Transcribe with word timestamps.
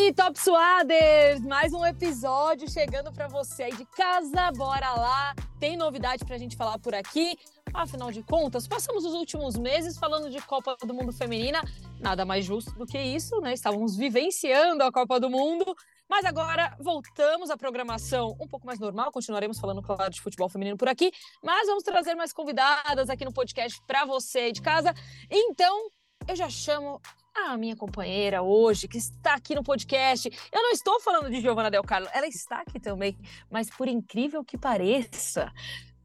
aí, 0.00 0.14
Top 0.14 0.38
Suaders! 0.38 1.42
Mais 1.42 1.74
um 1.74 1.84
episódio 1.84 2.70
chegando 2.70 3.12
para 3.12 3.28
você 3.28 3.64
aí 3.64 3.76
de 3.76 3.84
casa. 3.84 4.50
Bora 4.56 4.90
lá! 4.94 5.34
Tem 5.58 5.76
novidade 5.76 6.24
para 6.24 6.36
a 6.36 6.38
gente 6.38 6.56
falar 6.56 6.78
por 6.78 6.94
aqui. 6.94 7.36
Afinal 7.74 8.10
de 8.10 8.22
contas, 8.22 8.66
passamos 8.66 9.04
os 9.04 9.12
últimos 9.12 9.58
meses 9.58 9.98
falando 9.98 10.30
de 10.30 10.40
Copa 10.40 10.74
do 10.86 10.94
Mundo 10.94 11.12
Feminina. 11.12 11.60
Nada 12.00 12.24
mais 12.24 12.46
justo 12.46 12.72
do 12.78 12.86
que 12.86 12.98
isso, 12.98 13.40
né? 13.40 13.52
Estávamos 13.52 13.94
vivenciando 13.94 14.82
a 14.82 14.90
Copa 14.90 15.20
do 15.20 15.28
Mundo. 15.28 15.76
Mas 16.08 16.24
agora 16.24 16.74
voltamos 16.80 17.50
à 17.50 17.56
programação 17.56 18.34
um 18.40 18.48
pouco 18.48 18.66
mais 18.66 18.78
normal. 18.78 19.12
Continuaremos 19.12 19.60
falando, 19.60 19.82
claro, 19.82 20.10
de 20.10 20.20
futebol 20.20 20.48
feminino 20.48 20.78
por 20.78 20.88
aqui. 20.88 21.12
Mas 21.44 21.66
vamos 21.66 21.82
trazer 21.82 22.14
mais 22.14 22.32
convidadas 22.32 23.10
aqui 23.10 23.24
no 23.24 23.32
podcast 23.32 23.78
para 23.86 24.06
você 24.06 24.50
de 24.50 24.62
casa. 24.62 24.94
Então, 25.30 25.90
eu 26.26 26.34
já 26.34 26.48
chamo 26.48 27.00
a 27.34 27.56
minha 27.56 27.76
companheira 27.76 28.42
hoje, 28.42 28.88
que 28.88 28.98
está 28.98 29.34
aqui 29.34 29.54
no 29.54 29.62
podcast. 29.62 30.30
Eu 30.52 30.62
não 30.62 30.70
estou 30.70 31.00
falando 31.00 31.30
de 31.30 31.40
Giovana 31.40 31.70
Del 31.70 31.82
Carlo, 31.82 32.08
ela 32.12 32.26
está 32.26 32.60
aqui 32.60 32.78
também, 32.78 33.16
mas 33.50 33.70
por 33.70 33.88
incrível 33.88 34.44
que 34.44 34.58
pareça, 34.58 35.52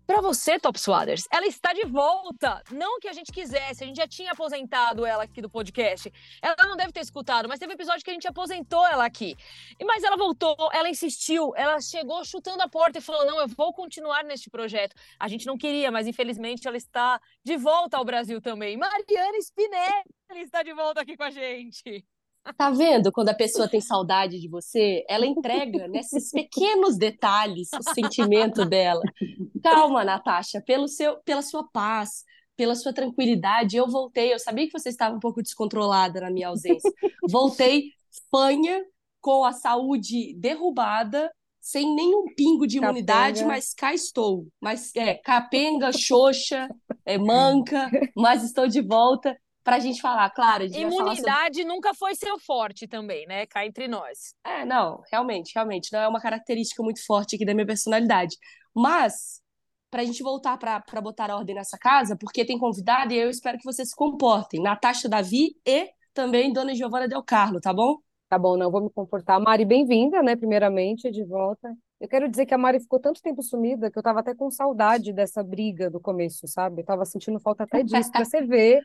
para 0.05 0.21
você, 0.21 0.59
Top 0.59 0.79
Swaders, 0.79 1.27
ela 1.31 1.45
está 1.45 1.73
de 1.73 1.85
volta. 1.85 2.61
Não 2.71 2.99
que 2.99 3.07
a 3.07 3.13
gente 3.13 3.31
quisesse, 3.31 3.83
a 3.83 3.87
gente 3.87 3.97
já 3.97 4.07
tinha 4.07 4.31
aposentado 4.31 5.05
ela 5.05 5.23
aqui 5.23 5.41
do 5.41 5.49
podcast. 5.49 6.11
Ela 6.41 6.55
não 6.67 6.75
deve 6.75 6.91
ter 6.91 7.01
escutado, 7.01 7.49
mas 7.49 7.59
teve 7.59 7.71
um 7.71 7.75
episódio 7.75 8.03
que 8.03 8.11
a 8.11 8.13
gente 8.13 8.27
aposentou 8.27 8.85
ela 8.85 9.05
aqui. 9.05 9.35
Mas 9.83 10.03
ela 10.03 10.15
voltou, 10.15 10.55
ela 10.71 10.89
insistiu, 10.89 11.53
ela 11.55 11.81
chegou 11.81 12.23
chutando 12.23 12.61
a 12.61 12.69
porta 12.69 12.99
e 12.99 13.01
falou: 13.01 13.25
Não, 13.25 13.39
eu 13.39 13.47
vou 13.47 13.73
continuar 13.73 14.23
neste 14.23 14.49
projeto. 14.49 14.95
A 15.19 15.27
gente 15.27 15.45
não 15.45 15.57
queria, 15.57 15.91
mas 15.91 16.07
infelizmente 16.07 16.67
ela 16.67 16.77
está 16.77 17.19
de 17.43 17.57
volta 17.57 17.97
ao 17.97 18.05
Brasil 18.05 18.41
também. 18.41 18.77
Mariana 18.77 19.37
Spinelli 19.39 20.43
está 20.43 20.63
de 20.63 20.73
volta 20.73 21.01
aqui 21.01 21.17
com 21.17 21.23
a 21.23 21.31
gente. 21.31 22.05
Tá 22.53 22.69
vendo 22.69 23.11
quando 23.11 23.29
a 23.29 23.33
pessoa 23.33 23.67
tem 23.67 23.81
saudade 23.81 24.39
de 24.39 24.47
você? 24.47 25.03
Ela 25.09 25.25
entrega 25.25 25.87
nesses 25.87 26.31
pequenos 26.31 26.97
detalhes 26.97 27.69
o 27.73 27.81
sentimento 27.93 28.63
dela. 28.65 29.01
Calma, 29.63 30.03
Natasha, 30.03 30.61
pelo 30.61 30.87
seu, 30.87 31.17
pela 31.23 31.41
sua 31.41 31.67
paz, 31.71 32.23
pela 32.55 32.75
sua 32.75 32.93
tranquilidade, 32.93 33.75
eu 33.75 33.87
voltei. 33.89 34.31
Eu 34.31 34.39
sabia 34.39 34.67
que 34.67 34.77
você 34.77 34.89
estava 34.89 35.15
um 35.15 35.19
pouco 35.19 35.41
descontrolada 35.41 36.21
na 36.21 36.29
minha 36.29 36.49
ausência. 36.49 36.91
Voltei 37.29 37.89
fanha, 38.31 38.83
com 39.19 39.43
a 39.43 39.51
saúde 39.51 40.35
derrubada, 40.37 41.31
sem 41.59 41.95
nenhum 41.95 42.25
pingo 42.35 42.67
de 42.67 42.77
imunidade, 42.77 43.39
capenga. 43.39 43.47
mas 43.47 43.73
cá 43.73 43.91
estou. 43.91 44.47
Mas 44.61 44.95
é 44.95 45.15
capenga, 45.15 45.91
xoxa, 45.91 46.69
é 47.03 47.17
manca, 47.17 47.89
mas 48.15 48.43
estou 48.43 48.67
de 48.67 48.81
volta 48.81 49.35
para 49.65 49.77
a 49.77 49.79
gente 49.79 49.99
falar, 49.99 50.29
claro. 50.29 50.63
A 50.63 50.67
gente 50.67 50.79
Imunidade 50.79 51.61
sobre... 51.61 51.65
nunca 51.65 51.91
foi 51.95 52.13
seu 52.13 52.39
forte 52.39 52.87
também, 52.87 53.25
né? 53.25 53.47
Cá 53.47 53.65
entre 53.65 53.87
nós. 53.87 54.35
É, 54.45 54.63
não, 54.63 55.01
realmente, 55.11 55.51
realmente. 55.55 55.91
Não 55.91 55.99
é 55.99 56.07
uma 56.07 56.21
característica 56.21 56.83
muito 56.83 57.03
forte 57.03 57.35
aqui 57.35 57.43
da 57.43 57.53
minha 57.53 57.65
personalidade. 57.65 58.37
Mas, 58.75 59.41
para 59.89 60.03
a 60.03 60.05
gente 60.05 60.21
voltar 60.21 60.55
para 60.57 61.01
botar 61.01 61.31
a 61.31 61.35
ordem 61.35 61.55
nessa 61.55 61.79
casa, 61.79 62.15
porque 62.15 62.45
tem 62.45 62.59
convidado 62.59 63.11
e 63.11 63.17
eu 63.17 63.27
espero 63.27 63.57
que 63.57 63.65
vocês 63.65 63.89
se 63.89 63.95
comportem. 63.95 64.61
Natasha 64.61 65.09
Davi 65.09 65.55
e 65.65 65.89
também 66.13 66.53
Dona 66.53 66.75
Giovana 66.75 67.07
Del 67.07 67.23
Carlo, 67.23 67.59
tá 67.59 67.73
bom? 67.73 67.97
Tá 68.29 68.37
bom, 68.37 68.55
não 68.55 68.69
vou 68.69 68.83
me 68.83 68.89
comportar. 68.91 69.41
Mari, 69.41 69.65
bem-vinda, 69.65 70.21
né? 70.21 70.35
Primeiramente, 70.35 71.09
de 71.09 71.25
volta. 71.25 71.75
Eu 71.99 72.07
quero 72.07 72.29
dizer 72.29 72.45
que 72.45 72.53
a 72.53 72.57
Mari 72.57 72.79
ficou 72.79 72.99
tanto 72.99 73.19
tempo 73.19 73.41
sumida 73.41 73.89
que 73.89 73.97
eu 73.97 74.03
tava 74.03 74.19
até 74.19 74.35
com 74.35 74.51
saudade 74.51 75.11
dessa 75.11 75.43
briga 75.43 75.89
do 75.89 75.99
começo, 75.99 76.47
sabe? 76.47 76.81
Eu 76.81 76.85
tava 76.85 77.03
sentindo 77.03 77.39
falta 77.39 77.63
até 77.63 77.81
disso, 77.81 78.11
pra 78.11 78.23
você 78.23 78.43
ver 78.43 78.83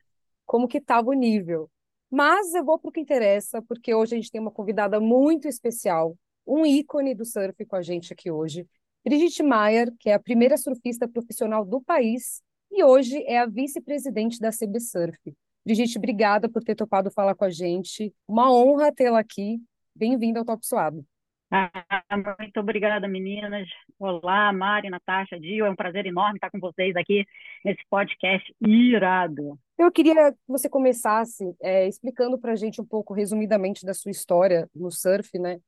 como 0.50 0.66
que 0.66 0.78
estava 0.78 1.08
o 1.08 1.12
nível. 1.12 1.70
Mas 2.10 2.52
eu 2.54 2.64
vou 2.64 2.76
para 2.76 2.88
o 2.88 2.92
que 2.92 2.98
interessa, 2.98 3.62
porque 3.62 3.94
hoje 3.94 4.16
a 4.16 4.18
gente 4.18 4.32
tem 4.32 4.40
uma 4.40 4.50
convidada 4.50 4.98
muito 4.98 5.46
especial, 5.46 6.18
um 6.44 6.66
ícone 6.66 7.14
do 7.14 7.24
surf 7.24 7.64
com 7.66 7.76
a 7.76 7.82
gente 7.82 8.12
aqui 8.12 8.32
hoje, 8.32 8.66
Brigitte 9.04 9.44
Maier, 9.44 9.92
que 9.96 10.10
é 10.10 10.14
a 10.14 10.18
primeira 10.18 10.56
surfista 10.56 11.06
profissional 11.06 11.64
do 11.64 11.80
país 11.80 12.42
e 12.68 12.82
hoje 12.82 13.22
é 13.28 13.38
a 13.38 13.46
vice-presidente 13.46 14.40
da 14.40 14.50
CB 14.50 14.80
Surf. 14.80 15.20
Brigitte, 15.64 15.98
obrigada 15.98 16.48
por 16.48 16.64
ter 16.64 16.74
topado 16.74 17.12
falar 17.12 17.36
com 17.36 17.44
a 17.44 17.50
gente. 17.50 18.12
Uma 18.26 18.52
honra 18.52 18.92
tê-la 18.92 19.20
aqui. 19.20 19.60
Bem-vinda 19.94 20.40
ao 20.40 20.44
Top 20.44 20.66
Suado. 20.66 21.06
Ah, 21.52 21.70
muito 22.16 22.58
obrigada, 22.58 23.06
meninas. 23.08 23.68
Olá, 23.98 24.52
Mari, 24.52 24.88
Natasha, 24.88 25.38
Dio. 25.38 25.66
É 25.66 25.70
um 25.70 25.76
prazer 25.76 26.06
enorme 26.06 26.36
estar 26.36 26.50
com 26.50 26.60
vocês 26.60 26.94
aqui 26.96 27.24
nesse 27.64 27.82
podcast 27.88 28.52
irado. 28.60 29.58
Eu 29.80 29.90
queria 29.90 30.30
que 30.30 30.38
você 30.46 30.68
começasse 30.68 31.56
é, 31.62 31.88
explicando 31.88 32.38
para 32.38 32.52
a 32.52 32.54
gente 32.54 32.82
um 32.82 32.84
pouco, 32.84 33.14
resumidamente, 33.14 33.86
da 33.86 33.94
sua 33.94 34.10
história 34.10 34.68
no 34.74 34.90
surf, 34.90 35.38
né? 35.38 35.58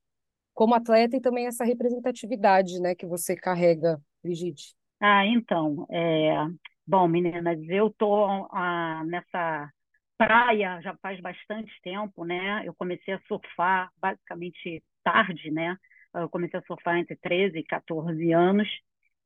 Como 0.53 0.75
atleta 0.75 1.17
e 1.17 1.19
também 1.19 1.47
essa 1.47 1.65
representatividade, 1.65 2.79
né, 2.79 2.93
que 2.93 3.07
você 3.07 3.35
carrega, 3.35 3.99
Brigitte. 4.21 4.75
Ah, 5.01 5.25
então, 5.25 5.87
é... 5.89 6.31
bom, 6.85 7.07
meninas, 7.07 7.57
eu 7.67 7.89
tô 7.89 8.25
ah, 8.51 9.01
nessa 9.07 9.67
praia 10.15 10.79
já 10.83 10.95
faz 11.01 11.19
bastante 11.19 11.71
tempo, 11.81 12.23
né? 12.23 12.67
Eu 12.67 12.75
comecei 12.75 13.15
a 13.15 13.21
surfar 13.27 13.89
basicamente 13.97 14.83
tarde, 15.03 15.49
né? 15.49 15.75
Eu 16.13 16.29
comecei 16.29 16.59
a 16.59 16.63
surfar 16.67 16.99
entre 16.99 17.15
13 17.15 17.57
e 17.57 17.63
14 17.63 18.31
anos 18.31 18.69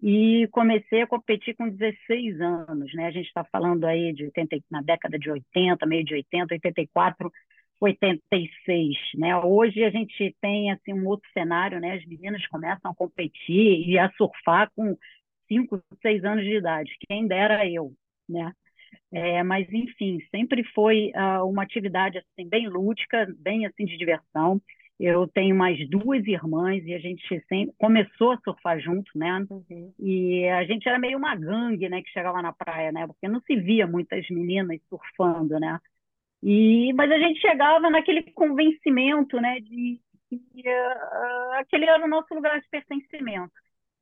e 0.02 0.48
comecei 0.52 1.02
a 1.02 1.08
competir 1.08 1.56
com 1.56 1.70
16 1.70 2.40
anos, 2.40 2.94
né? 2.94 3.08
A 3.08 3.12
gente 3.12 3.28
está 3.28 3.44
falando 3.46 3.86
aí 3.86 4.14
de 4.14 4.26
80, 4.26 4.58
na 4.70 4.82
década 4.82 5.18
de 5.18 5.30
80, 5.30 5.86
meio 5.86 6.04
de 6.04 6.14
80, 6.14 6.54
84, 6.54 7.32
86, 7.80 8.96
né? 9.16 9.36
Hoje 9.38 9.84
a 9.84 9.90
gente 9.90 10.36
tem 10.42 10.72
assim 10.72 10.94
um 10.94 11.08
outro 11.08 11.30
cenário, 11.34 11.80
né? 11.80 11.94
As 11.96 12.06
meninas 12.06 12.46
começam 12.48 12.92
a 12.92 12.96
competir 12.96 13.88
e 13.88 13.98
a 13.98 14.12
surfar 14.12 14.72
com 14.76 14.96
5, 15.48 15.82
6 16.02 16.24
anos 16.26 16.44
de 16.44 16.58
idade. 16.58 16.96
Quem 17.08 17.28
dera 17.28 17.68
eu, 17.70 17.94
né? 18.30 18.52
É, 19.12 19.44
mas 19.44 19.72
enfim, 19.72 20.20
sempre 20.32 20.64
foi 20.76 21.12
uh, 21.16 21.46
uma 21.46 21.64
atividade 21.64 22.18
assim 22.18 22.48
bem 22.48 22.68
lúdica, 22.68 23.28
bem 23.40 23.66
assim 23.66 23.86
de 23.86 23.98
diversão. 23.98 24.62
Eu 25.00 25.28
tenho 25.28 25.56
mais 25.56 25.78
duas 25.90 26.26
irmãs 26.26 26.84
e 26.84 26.94
a 26.94 27.00
gente 27.00 27.24
sempre 27.48 27.74
começou 27.78 28.32
a 28.32 28.40
surfar 28.40 28.80
junto, 28.80 29.12
né? 29.16 29.46
Uhum. 29.50 29.94
E 30.00 30.48
a 30.48 30.64
gente 30.66 30.90
era 30.90 30.98
meio 30.98 31.18
uma 31.20 31.36
gangue, 31.36 31.88
né, 31.88 32.02
que 32.02 32.10
chegava 32.10 32.42
na 32.42 32.52
praia, 32.52 32.92
né? 32.92 33.06
Porque 33.06 33.28
não 33.28 33.40
se 33.42 33.56
via 33.56 33.86
muitas 33.86 34.28
meninas 34.30 34.80
surfando, 34.90 35.60
né? 35.60 35.80
E 36.42 36.92
mas 36.94 37.12
a 37.12 37.20
gente 37.20 37.40
chegava 37.40 37.90
naquele 37.90 38.24
convencimento, 38.32 39.40
né, 39.40 39.60
de 39.60 40.00
que 40.30 40.70
uh, 40.70 41.52
aquele 41.60 41.86
era 41.86 42.04
o 42.04 42.08
nosso 42.08 42.34
lugar 42.34 42.60
de 42.60 42.68
pertencimento. 42.70 43.52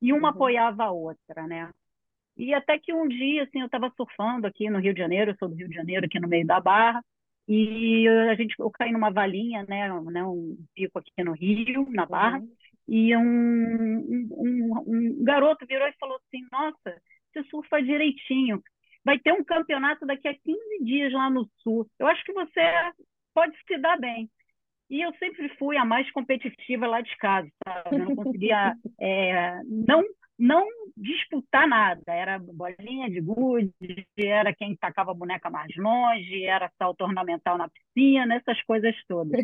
E 0.01 0.13
uma 0.13 0.29
uhum. 0.29 0.35
apoiava 0.35 0.83
a 0.85 0.91
outra, 0.91 1.45
né? 1.47 1.69
E 2.37 2.53
até 2.53 2.77
que 2.77 2.93
um 2.93 3.07
dia, 3.07 3.43
assim, 3.43 3.59
eu 3.59 3.65
estava 3.65 3.91
surfando 3.95 4.47
aqui 4.47 4.69
no 4.69 4.79
Rio 4.79 4.93
de 4.93 4.99
Janeiro, 4.99 5.31
eu 5.31 5.35
sou 5.37 5.47
do 5.47 5.55
Rio 5.55 5.69
de 5.69 5.75
Janeiro, 5.75 6.05
aqui 6.05 6.19
no 6.19 6.27
meio 6.27 6.45
da 6.45 6.59
Barra, 6.59 7.03
e 7.47 8.07
a 8.07 8.35
gente, 8.35 8.55
eu 8.59 8.71
caí 8.71 8.91
numa 8.91 9.11
valinha, 9.11 9.63
né, 9.67 9.87
né 10.11 10.23
um 10.23 10.57
pico 10.73 10.99
aqui 10.99 11.23
no 11.23 11.33
Rio, 11.33 11.87
na 11.91 12.05
Barra, 12.05 12.39
uhum. 12.39 12.49
e 12.87 13.15
um, 13.15 13.21
um, 13.21 14.83
um, 14.87 15.23
garoto 15.23 15.65
virou 15.65 15.87
e 15.87 15.93
falou 15.99 16.17
assim, 16.17 16.45
nossa, 16.51 17.01
você 17.31 17.43
surfa 17.49 17.81
direitinho, 17.81 18.61
vai 19.03 19.19
ter 19.19 19.31
um 19.33 19.43
campeonato 19.43 20.05
daqui 20.05 20.27
a 20.27 20.33
15 20.33 20.83
dias 20.83 21.13
lá 21.13 21.29
no 21.29 21.47
Sul, 21.57 21.87
eu 21.99 22.07
acho 22.07 22.23
que 22.23 22.33
você 22.33 22.61
pode 23.33 23.55
se 23.67 23.77
dar 23.77 23.99
bem. 23.99 24.29
E 24.89 25.01
eu 25.01 25.11
sempre 25.15 25.49
fui 25.57 25.77
a 25.77 25.85
mais 25.85 26.09
competitiva 26.11 26.85
lá 26.85 27.01
de 27.01 27.15
casa, 27.17 27.49
sabe? 27.63 27.95
Eu 27.95 27.99
não 27.99 28.15
conseguia 28.15 28.75
é, 29.01 29.59
não 29.65 30.03
não 30.37 30.67
disputar 31.05 31.67
nada. 31.67 32.01
Era 32.07 32.39
bolinha 32.39 33.09
de 33.09 33.21
gude, 33.21 33.71
era 34.17 34.53
quem 34.53 34.75
tacava 34.75 35.11
a 35.11 35.15
boneca 35.15 35.49
mais 35.49 35.71
longe, 35.77 36.43
era 36.43 36.71
salto 36.77 37.01
ornamental 37.01 37.57
na 37.57 37.69
piscina, 37.69 38.35
essas 38.35 38.61
coisas 38.63 38.95
todas. 39.07 39.39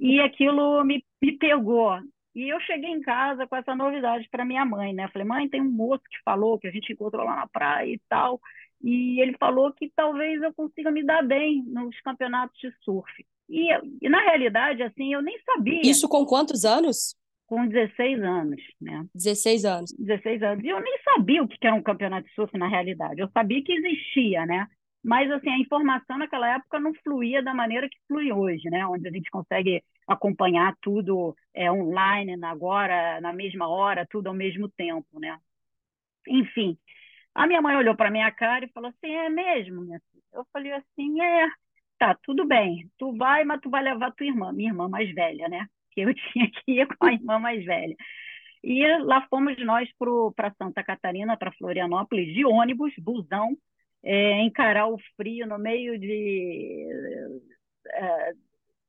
E 0.00 0.18
aquilo 0.20 0.82
me, 0.84 1.04
me 1.22 1.36
pegou. 1.38 1.98
E 2.34 2.52
eu 2.52 2.60
cheguei 2.62 2.90
em 2.90 3.00
casa 3.00 3.46
com 3.46 3.54
essa 3.54 3.76
novidade 3.76 4.28
para 4.30 4.44
minha 4.44 4.64
mãe, 4.64 4.92
né? 4.92 5.08
Falei, 5.12 5.28
mãe, 5.28 5.48
tem 5.48 5.60
um 5.60 5.70
moço 5.70 6.02
que 6.10 6.18
falou 6.24 6.58
que 6.58 6.66
a 6.66 6.70
gente 6.70 6.92
encontrou 6.92 7.24
lá 7.24 7.36
na 7.36 7.46
praia 7.46 7.92
e 7.92 8.00
tal. 8.08 8.40
E 8.82 9.20
ele 9.20 9.36
falou 9.38 9.72
que 9.72 9.92
talvez 9.94 10.42
eu 10.42 10.52
consiga 10.52 10.90
me 10.90 11.04
dar 11.04 11.22
bem 11.22 11.62
nos 11.66 11.98
campeonatos 12.00 12.58
de 12.60 12.72
surf. 12.82 13.24
E, 13.48 13.68
e 14.02 14.08
na 14.08 14.20
realidade, 14.20 14.82
assim, 14.82 15.12
eu 15.12 15.22
nem 15.22 15.38
sabia. 15.42 15.82
Isso 15.82 16.08
com 16.08 16.24
quantos 16.26 16.64
anos? 16.64 17.14
Com 17.54 17.68
16 17.68 18.20
anos, 18.20 18.60
né? 18.80 19.06
16 19.14 19.64
anos. 19.64 19.92
16 19.96 20.42
anos. 20.42 20.64
E 20.64 20.68
eu 20.68 20.80
nem 20.80 20.98
sabia 21.04 21.40
o 21.40 21.46
que 21.46 21.64
era 21.64 21.76
um 21.76 21.82
campeonato 21.82 22.26
de 22.26 22.34
surf 22.34 22.58
na 22.58 22.66
realidade. 22.66 23.20
Eu 23.20 23.28
sabia 23.28 23.62
que 23.62 23.72
existia, 23.72 24.44
né? 24.44 24.66
Mas 25.04 25.30
assim, 25.30 25.50
a 25.50 25.58
informação 25.58 26.18
naquela 26.18 26.52
época 26.56 26.80
não 26.80 26.92
fluía 26.94 27.42
da 27.44 27.54
maneira 27.54 27.88
que 27.88 27.96
flui 28.08 28.32
hoje, 28.32 28.68
né? 28.70 28.84
Onde 28.88 29.06
a 29.06 29.10
gente 29.12 29.30
consegue 29.30 29.84
acompanhar 30.08 30.74
tudo 30.82 31.36
é, 31.54 31.70
online, 31.70 32.36
agora, 32.44 33.20
na 33.20 33.32
mesma 33.32 33.68
hora, 33.68 34.04
tudo 34.10 34.26
ao 34.26 34.34
mesmo 34.34 34.68
tempo, 34.68 35.20
né? 35.20 35.38
Enfim, 36.26 36.76
a 37.34 37.46
minha 37.46 37.62
mãe 37.62 37.76
olhou 37.76 37.94
para 37.94 38.10
minha 38.10 38.32
cara 38.32 38.64
e 38.64 38.72
falou 38.72 38.90
assim: 38.90 39.12
é 39.14 39.28
mesmo, 39.28 39.82
minha 39.82 40.00
filha? 40.10 40.24
Eu 40.32 40.44
falei 40.52 40.72
assim: 40.72 41.22
é, 41.22 41.48
tá, 42.00 42.18
tudo 42.24 42.44
bem, 42.44 42.90
tu 42.98 43.16
vai, 43.16 43.44
mas 43.44 43.60
tu 43.60 43.70
vai 43.70 43.82
levar 43.82 44.10
tua 44.12 44.26
irmã, 44.26 44.52
minha 44.52 44.70
irmã 44.70 44.88
mais 44.88 45.08
velha, 45.14 45.48
né? 45.48 45.68
Porque 45.94 46.00
eu 46.00 46.14
tinha 46.32 46.50
que 46.50 46.72
ir 46.72 46.86
com 46.98 47.06
a 47.06 47.12
irmã 47.12 47.38
mais 47.38 47.64
velha. 47.64 47.96
E 48.62 48.86
lá 49.04 49.26
fomos 49.28 49.56
nós 49.64 49.88
para 50.34 50.54
Santa 50.54 50.82
Catarina, 50.82 51.36
para 51.36 51.52
Florianópolis, 51.52 52.32
de 52.34 52.44
ônibus, 52.44 52.92
busão, 52.98 53.56
é, 54.02 54.40
encarar 54.42 54.88
o 54.88 54.98
frio 55.16 55.46
no 55.46 55.58
meio 55.58 55.98
de, 55.98 56.86
é, 57.92 58.32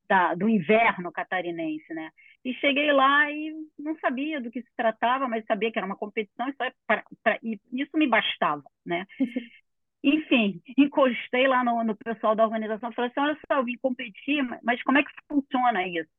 da, 0.07 0.35
do 0.35 0.49
inverno 0.49 1.11
catarinense, 1.11 1.93
né? 1.93 2.11
E 2.43 2.53
cheguei 2.55 2.91
lá 2.93 3.29
e 3.31 3.53
não 3.77 3.97
sabia 3.99 4.39
do 4.39 4.51
que 4.51 4.61
se 4.61 4.69
tratava, 4.77 5.27
mas 5.27 5.45
sabia 5.45 5.71
que 5.71 5.79
era 5.79 5.85
uma 5.85 5.97
competição 5.97 6.47
é 6.47 6.53
pra, 6.87 7.03
pra, 7.23 7.39
e 7.43 7.59
isso 7.73 7.97
me 7.97 8.07
bastava, 8.07 8.63
né? 8.85 9.05
Enfim, 10.03 10.61
encostei 10.77 11.47
lá 11.47 11.63
no, 11.63 11.83
no 11.83 11.95
pessoal 11.97 12.35
da 12.35 12.45
organização, 12.45 12.91
falei 12.93 13.09
assim, 13.11 13.19
olha 13.19 13.39
só, 13.51 13.59
eu 13.59 13.65
vim 13.65 13.77
competir, 13.77 14.43
mas 14.63 14.81
como 14.83 14.99
é 14.99 15.03
que 15.03 15.09
funciona 15.27 15.87
isso? 15.87 16.09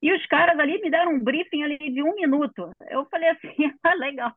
E 0.00 0.12
os 0.12 0.24
caras 0.26 0.58
ali 0.58 0.80
me 0.80 0.90
deram 0.90 1.14
um 1.14 1.20
briefing 1.20 1.62
ali 1.62 1.78
de 1.78 2.02
um 2.02 2.14
minuto. 2.14 2.70
Eu 2.88 3.04
falei 3.06 3.30
assim, 3.30 3.48
ah, 3.82 3.94
legal, 3.94 4.34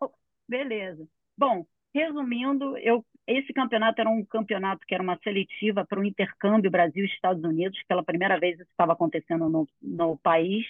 beleza. 0.48 1.08
Bom, 1.38 1.66
resumindo, 1.94 2.78
eu, 2.78 3.06
esse 3.28 3.54
campeonato 3.54 4.02
era 4.02 4.10
um 4.10 4.26
campeonato 4.26 4.86
que 4.88 4.94
era 4.94 5.04
uma 5.04 5.20
seletiva 5.24 5.86
para 5.86 6.00
o 6.00 6.06
intercâmbio 6.06 6.72
Brasil-Estados 6.72 7.44
Unidos, 7.44 7.82
pela 7.88 8.04
primeira 8.04 8.40
vez 8.40 8.60
isso 8.60 8.70
estava 8.70 8.94
acontecendo 8.94 9.50
no, 9.50 9.68
no 9.82 10.18
país, 10.18 10.66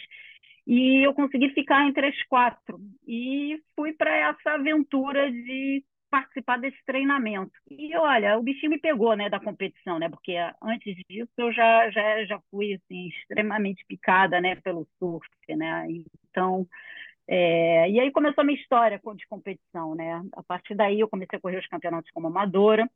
e 0.66 1.06
eu 1.06 1.14
consegui 1.14 1.50
ficar 1.54 1.88
entre 1.88 2.08
as 2.08 2.24
quatro. 2.24 2.80
E 3.08 3.62
fui 3.76 3.94
para 3.94 4.16
essa 4.16 4.52
aventura 4.52 5.32
de 5.32 5.84
participar 6.12 6.60
desse 6.60 6.78
treinamento. 6.86 7.54
E 7.72 7.96
olha, 7.98 8.38
o 8.40 8.44
bichinho 8.44 8.72
me 8.72 8.80
pegou, 8.80 9.16
né, 9.16 9.30
da 9.30 9.40
competição, 9.40 10.00
né, 10.00 10.10
porque 10.10 10.36
antes 10.64 10.96
disso 11.10 11.32
eu 11.40 11.54
já 11.54 11.90
já 11.92 12.26
já 12.26 12.42
fui 12.52 12.76
assim 12.76 13.10
extremamente 13.10 13.86
picada, 13.88 14.42
né, 14.42 14.56
pelo 14.58 14.88
surf, 15.00 15.28
né. 15.50 15.88
Então, 16.32 16.68
é, 17.28 17.90
e 17.92 18.00
aí 18.00 18.12
começou 18.12 18.42
a 18.42 18.46
minha 18.46 18.60
história 18.60 19.00
de 19.18 19.28
competição, 19.28 19.96
né? 19.96 20.22
A 20.36 20.44
partir 20.44 20.76
daí 20.76 21.00
eu 21.00 21.10
comecei 21.10 21.38
a 21.38 21.42
correr 21.42 21.60
os 21.60 21.68
campeonatos 21.68 22.12
como 22.12 22.28
amadora, 22.28 22.90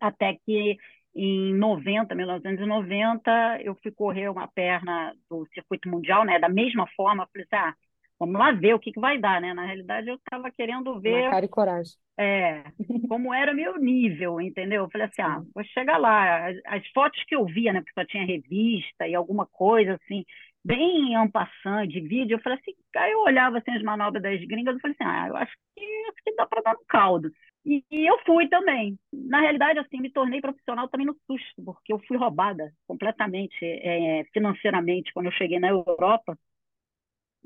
até 0.00 0.34
que 0.44 0.76
em 1.14 1.54
90, 1.56 2.14
1990, 2.14 3.30
eu 3.62 3.74
fui 3.82 3.90
correr 3.90 4.28
uma 4.28 4.46
perna 4.48 5.14
do 5.28 5.46
circuito 5.52 5.88
mundial, 5.88 6.24
né? 6.24 6.38
Da 6.38 6.48
mesma 6.48 6.86
forma, 6.96 7.26
falei 7.32 7.46
assim, 7.50 7.56
ah, 7.70 7.74
vamos 8.18 8.38
lá 8.38 8.52
ver 8.52 8.74
o 8.74 8.78
que, 8.78 8.92
que 8.92 9.00
vai 9.00 9.18
dar, 9.18 9.40
né? 9.40 9.54
Na 9.54 9.64
realidade, 9.64 10.08
eu 10.08 10.16
estava 10.16 10.50
querendo 10.50 11.00
ver. 11.00 11.24
Na 11.24 11.30
cara 11.30 11.44
e 11.44 11.48
coragem. 11.48 11.92
É, 12.18 12.64
como 13.08 13.32
era 13.32 13.54
meu 13.54 13.78
nível, 13.78 14.40
entendeu? 14.40 14.84
Eu 14.84 14.90
falei 14.90 15.06
assim, 15.06 15.22
ah, 15.22 15.40
vou 15.54 15.64
chegar 15.64 15.98
lá. 15.98 16.48
As, 16.48 16.56
as, 16.66 16.86
fotos 16.88 17.22
que 17.24 17.34
eu 17.34 17.44
via, 17.44 17.72
né? 17.72 17.80
Porque 17.80 18.00
só 18.00 18.04
tinha 18.04 18.26
revista 18.26 19.06
e 19.06 19.14
alguma 19.14 19.46
coisa 19.46 19.94
assim, 19.94 20.24
bem 20.64 21.14
en 21.14 21.30
passant, 21.30 21.86
de 21.86 22.00
vídeo, 22.00 22.34
eu 22.34 22.42
falei 22.42 22.58
assim, 22.58 22.72
aí 22.96 23.12
eu 23.12 23.20
olhava 23.20 23.58
assim 23.58 23.70
as 23.70 23.82
manobras 23.82 24.22
das 24.22 24.44
gringas, 24.44 24.74
eu 24.74 24.80
falei 24.80 24.96
assim, 25.00 25.10
ah, 25.10 25.28
eu 25.28 25.36
acho 25.36 25.52
que, 25.76 25.84
acho 25.84 26.24
que 26.24 26.34
dá 26.34 26.46
para 26.46 26.62
dar 26.62 26.72
um 26.72 26.84
caldo. 26.88 27.30
E, 27.64 27.84
e, 27.90 28.06
eu 28.06 28.18
fui 28.24 28.48
também. 28.48 28.98
Na 29.12 29.40
realidade, 29.40 29.78
assim, 29.78 30.00
me 30.00 30.10
tornei 30.10 30.40
profissional 30.40 30.88
também 30.88 31.06
no 31.06 31.16
susto, 31.26 31.62
porque 31.64 31.92
eu 31.92 32.00
fui 32.08 32.16
roubada 32.16 32.72
completamente 32.86 33.56
é, 33.62 34.24
financeiramente 34.32 35.12
quando 35.12 35.26
eu 35.26 35.32
cheguei 35.32 35.58
na 35.58 35.68
Europa 35.68 36.36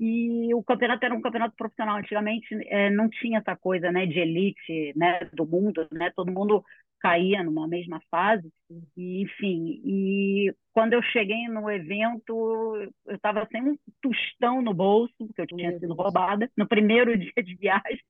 e 0.05 0.53
o 0.53 0.65
campeonato 0.65 1.05
era 1.05 1.15
um 1.15 1.21
campeonato 1.21 1.55
profissional. 1.55 1.97
Antigamente 1.97 2.49
é, 2.67 2.91
não 2.91 3.09
tinha 3.09 3.39
essa 3.39 3.55
coisa 3.55 3.93
né, 3.93 4.05
de 4.05 4.19
elite 4.19 4.93
né, 4.97 5.31
do 5.33 5.47
mundo, 5.47 5.87
né? 5.93 6.11
todo 6.11 6.33
mundo 6.33 6.65
caía 6.99 7.41
numa 7.45 7.69
mesma 7.69 8.03
fase. 8.11 8.53
E, 8.97 9.23
enfim, 9.23 9.81
e 9.85 10.53
quando 10.73 10.95
eu 10.95 11.03
cheguei 11.05 11.47
no 11.47 11.71
evento, 11.71 12.93
eu 13.07 13.15
estava 13.15 13.47
sem 13.53 13.63
um 13.63 13.79
tostão 14.01 14.61
no 14.61 14.75
bolso, 14.75 15.15
porque 15.19 15.43
eu 15.43 15.47
tinha 15.47 15.79
sido 15.79 15.95
roubada 15.95 16.51
no 16.57 16.67
primeiro 16.67 17.15
dia 17.17 17.33
de 17.37 17.55
viagem. 17.55 18.03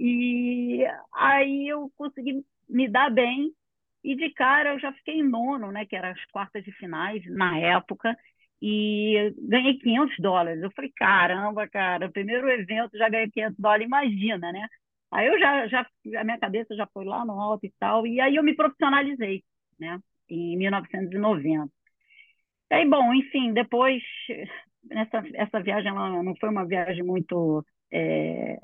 E 0.00 0.84
aí 1.14 1.68
eu 1.68 1.92
consegui 1.96 2.44
me 2.68 2.88
dar 2.88 3.08
bem. 3.08 3.52
E 4.02 4.16
de 4.16 4.30
cara 4.30 4.70
eu 4.70 4.80
já 4.80 4.92
fiquei 4.94 5.20
em 5.20 5.22
nono, 5.22 5.70
né, 5.70 5.86
que 5.86 5.94
eram 5.94 6.08
as 6.08 6.24
quartas 6.32 6.64
de 6.64 6.72
finais 6.72 7.24
na 7.26 7.56
época, 7.56 8.16
e 8.62 9.34
ganhei 9.38 9.78
500 9.78 10.16
dólares. 10.18 10.62
Eu 10.62 10.70
falei, 10.72 10.90
caramba, 10.96 11.68
cara, 11.68 12.10
primeiro 12.10 12.48
evento 12.50 12.96
já 12.98 13.08
ganhei 13.08 13.30
500 13.30 13.58
dólares, 13.58 13.86
imagina, 13.86 14.52
né? 14.52 14.66
Aí 15.10 15.26
eu 15.28 15.38
já, 15.38 15.66
já, 15.68 15.86
a 16.18 16.24
minha 16.24 16.38
cabeça 16.38 16.74
já 16.76 16.86
foi 16.92 17.04
lá 17.04 17.24
no 17.24 17.40
alto 17.40 17.66
e 17.66 17.72
tal, 17.78 18.06
e 18.06 18.20
aí 18.20 18.36
eu 18.36 18.42
me 18.42 18.54
profissionalizei, 18.54 19.44
né? 19.78 19.98
Em 20.28 20.56
1990. 20.56 21.70
Aí, 22.70 22.88
bom, 22.88 23.14
enfim, 23.14 23.52
depois, 23.52 24.02
essa, 24.90 25.22
essa 25.34 25.60
viagem 25.62 25.90
ela 25.90 26.22
não 26.22 26.34
foi 26.36 26.48
uma 26.48 26.66
viagem 26.66 27.04
muito, 27.04 27.64
é, 27.92 28.58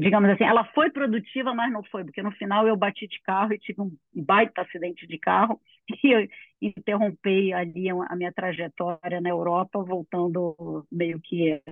digamos 0.00 0.30
assim, 0.30 0.44
ela 0.44 0.64
foi 0.74 0.90
produtiva, 0.90 1.54
mas 1.54 1.72
não 1.72 1.82
foi, 1.84 2.04
porque 2.04 2.22
no 2.22 2.32
final 2.32 2.66
eu 2.66 2.76
bati 2.76 3.06
de 3.06 3.20
carro 3.22 3.52
e 3.52 3.58
tive 3.58 3.80
um 3.82 3.96
baita 4.14 4.62
acidente 4.62 5.06
de 5.06 5.18
carro, 5.18 5.60
e 6.04 6.10
eu 6.12 6.28
interrompei 6.60 7.52
ali 7.52 7.88
a 7.90 8.16
minha 8.16 8.32
trajetória 8.32 9.20
na 9.20 9.28
Europa, 9.30 9.82
voltando 9.84 10.86
meio 10.90 11.20
que 11.20 11.62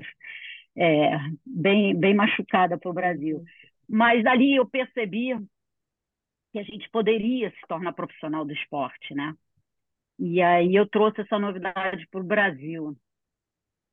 é, 0.76 1.19
bem, 1.46 1.94
bem 1.99 2.14
machucada 2.14 2.78
para 2.78 2.90
o 2.90 2.94
Brasil. 2.94 3.43
Mas 3.88 4.25
ali 4.26 4.56
eu 4.56 4.66
percebi 4.69 5.34
que 6.52 6.58
a 6.58 6.62
gente 6.62 6.88
poderia 6.90 7.50
se 7.50 7.61
tornar 7.69 7.93
profissional 7.93 8.44
do 8.44 8.52
esporte, 8.52 9.14
né? 9.14 9.34
E 10.19 10.43
aí 10.43 10.75
eu 10.75 10.88
trouxe 10.88 11.22
essa 11.22 11.38
novidade 11.38 12.06
para 12.11 12.20
o 12.20 12.25
Brasil. 12.25 12.96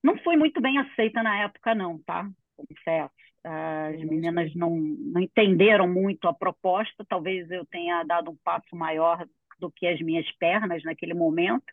Não 0.03 0.17
foi 0.19 0.35
muito 0.37 0.61
bem 0.61 0.77
aceita 0.79 1.23
na 1.23 1.43
época, 1.43 1.75
não, 1.75 1.99
tá? 2.03 2.29
Confesso. 2.55 3.13
As 3.43 3.99
meninas 4.03 4.53
não, 4.55 4.69
não 4.75 5.21
entenderam 5.21 5.87
muito 5.87 6.27
a 6.27 6.33
proposta, 6.33 7.03
talvez 7.07 7.49
eu 7.49 7.65
tenha 7.65 8.03
dado 8.03 8.29
um 8.29 8.37
passo 8.43 8.75
maior 8.75 9.25
do 9.59 9.71
que 9.71 9.87
as 9.87 9.99
minhas 10.01 10.29
pernas 10.37 10.83
naquele 10.83 11.13
momento. 11.13 11.65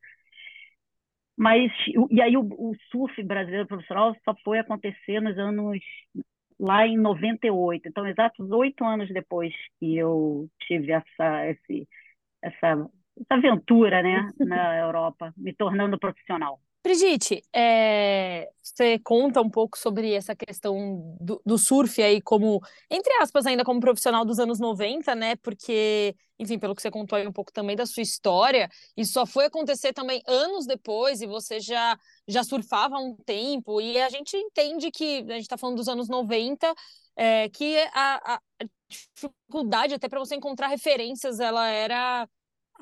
Mas, 1.36 1.70
e 2.10 2.20
aí 2.20 2.36
o, 2.36 2.42
o 2.42 2.74
surf 2.90 3.22
brasileiro 3.22 3.66
profissional 3.66 4.14
só 4.24 4.34
foi 4.42 4.58
acontecer 4.58 5.20
nos 5.20 5.38
anos, 5.38 5.78
lá 6.58 6.86
em 6.86 6.96
98. 6.96 7.88
Então, 7.88 8.06
exatos 8.06 8.50
oito 8.50 8.84
anos 8.84 9.08
depois 9.08 9.54
que 9.78 9.96
eu 9.96 10.48
tive 10.66 10.90
essa, 10.92 11.46
esse, 11.46 11.88
essa, 12.42 12.90
essa 13.20 13.34
aventura 13.34 14.02
né, 14.02 14.28
na 14.40 14.78
Europa, 14.78 15.32
me 15.36 15.52
tornando 15.52 15.98
profissional. 15.98 16.60
Brigitte, 16.88 17.42
é, 17.54 18.48
você 18.62 18.98
conta 19.00 19.42
um 19.42 19.50
pouco 19.50 19.76
sobre 19.76 20.14
essa 20.14 20.34
questão 20.34 21.18
do, 21.20 21.38
do, 21.44 21.58
surf 21.58 22.02
aí 22.02 22.22
como, 22.22 22.62
entre 22.88 23.12
aspas, 23.16 23.44
ainda 23.44 23.62
como 23.62 23.78
profissional 23.78 24.24
dos 24.24 24.38
anos 24.38 24.58
90, 24.58 25.14
né? 25.14 25.36
Porque, 25.36 26.16
enfim, 26.38 26.58
pelo 26.58 26.74
que 26.74 26.80
você 26.80 26.90
contou 26.90 27.18
aí 27.18 27.28
um 27.28 27.32
pouco 27.32 27.52
também 27.52 27.76
da 27.76 27.84
sua 27.84 28.02
história, 28.02 28.70
isso 28.96 29.12
só 29.12 29.26
foi 29.26 29.44
acontecer 29.44 29.92
também 29.92 30.22
anos 30.26 30.64
depois 30.64 31.20
e 31.20 31.26
você 31.26 31.60
já, 31.60 31.98
já 32.26 32.42
surfava 32.42 32.96
há 32.96 33.00
um 33.00 33.14
tempo 33.16 33.82
e 33.82 34.00
a 34.00 34.08
gente 34.08 34.34
entende 34.34 34.90
que, 34.90 35.26
a 35.28 35.34
gente 35.34 35.42
está 35.42 35.58
falando 35.58 35.76
dos 35.76 35.88
anos 35.88 36.08
90, 36.08 36.74
é, 37.16 37.50
que 37.50 37.76
a, 37.92 38.36
a 38.36 38.40
dificuldade 38.88 39.92
até 39.92 40.08
para 40.08 40.20
você 40.20 40.36
encontrar 40.36 40.68
referências, 40.68 41.38
ela 41.38 41.68
era 41.68 42.26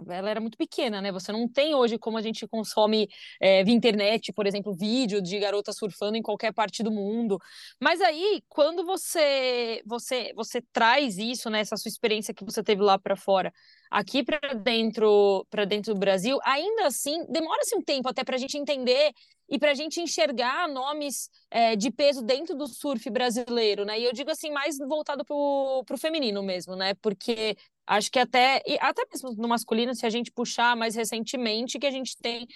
ela 0.09 0.31
era 0.31 0.41
muito 0.41 0.59
pequena, 0.59 1.01
né? 1.01 1.11
Você 1.13 1.33
não 1.33 1.49
tem 1.49 1.75
hoje 1.75 1.99
como 1.99 2.19
a 2.19 2.23
gente 2.23 2.47
consome 2.47 3.09
é, 3.41 3.65
via 3.65 3.75
internet, 3.75 4.33
por 4.33 4.47
exemplo, 4.47 4.75
vídeo 4.75 5.23
de 5.23 5.39
garota 5.39 5.73
surfando 5.73 6.17
em 6.17 6.23
qualquer 6.23 6.53
parte 6.53 6.83
do 6.83 6.91
mundo. 6.91 7.39
Mas 7.81 8.01
aí, 8.01 8.43
quando 8.49 8.85
você 8.85 9.83
você 9.87 10.33
você 10.35 10.63
traz 10.73 11.19
isso, 11.19 11.49
né? 11.51 11.61
Essa 11.61 11.77
sua 11.77 11.89
experiência 11.89 12.35
que 12.35 12.45
você 12.45 12.63
teve 12.63 12.83
lá 12.83 12.99
para 12.99 13.17
fora, 13.17 13.53
aqui 13.91 14.23
para 14.23 14.55
dentro 14.55 15.47
para 15.51 15.65
dentro 15.65 15.95
do 15.95 16.01
Brasil, 16.01 16.39
ainda 16.45 16.87
assim 16.87 17.25
demora-se 17.29 17.75
um 17.77 17.83
tempo 17.83 18.09
até 18.09 18.23
para 18.25 18.37
a 18.37 18.39
gente 18.39 18.59
entender 18.59 19.13
e 19.49 19.59
para 19.59 19.71
a 19.71 19.75
gente 19.75 20.01
enxergar 20.01 20.69
nomes 20.69 21.31
é, 21.51 21.77
de 21.77 21.91
peso 21.91 22.23
dentro 22.23 22.55
do 22.57 22.67
surf 22.67 23.09
brasileiro, 23.11 23.85
né? 23.85 23.99
E 23.99 24.05
eu 24.05 24.13
digo 24.13 24.31
assim, 24.31 24.51
mais 24.51 24.77
voltado 24.79 25.25
para 25.25 25.35
o 25.37 25.99
feminino 25.99 26.43
mesmo, 26.43 26.75
né? 26.75 26.95
Porque 27.01 27.57
acho 27.87 28.11
que 28.11 28.19
até, 28.19 28.63
até 28.81 29.03
mesmo 29.13 29.35
no 29.35 29.49
masculino, 29.49 29.95
se 29.95 30.05
a 30.07 30.11
gente 30.11 30.33
puxar 30.33 30.77
mais 30.77 30.95
recentemente, 30.95 31.79
que 31.79 31.87
a 31.87 31.91
gente 31.91 32.17
tem 32.17 32.47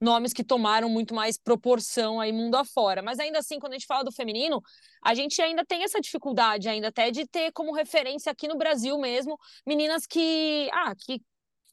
nomes 0.00 0.32
que 0.32 0.44
tomaram 0.44 0.88
muito 0.88 1.14
mais 1.14 1.36
proporção 1.36 2.20
aí 2.20 2.32
mundo 2.32 2.54
afora. 2.56 3.02
Mas 3.02 3.18
ainda 3.18 3.38
assim, 3.38 3.58
quando 3.58 3.72
a 3.72 3.76
gente 3.76 3.86
fala 3.86 4.04
do 4.04 4.12
feminino, 4.12 4.62
a 5.02 5.14
gente 5.14 5.40
ainda 5.42 5.64
tem 5.64 5.82
essa 5.82 6.00
dificuldade 6.00 6.68
ainda 6.68 6.88
até 6.88 7.10
de 7.10 7.26
ter 7.26 7.52
como 7.52 7.72
referência 7.72 8.30
aqui 8.30 8.46
no 8.46 8.56
Brasil 8.56 8.96
mesmo 8.98 9.36
meninas 9.66 10.06
que, 10.06 10.68
ah, 10.72 10.94
que 10.96 11.20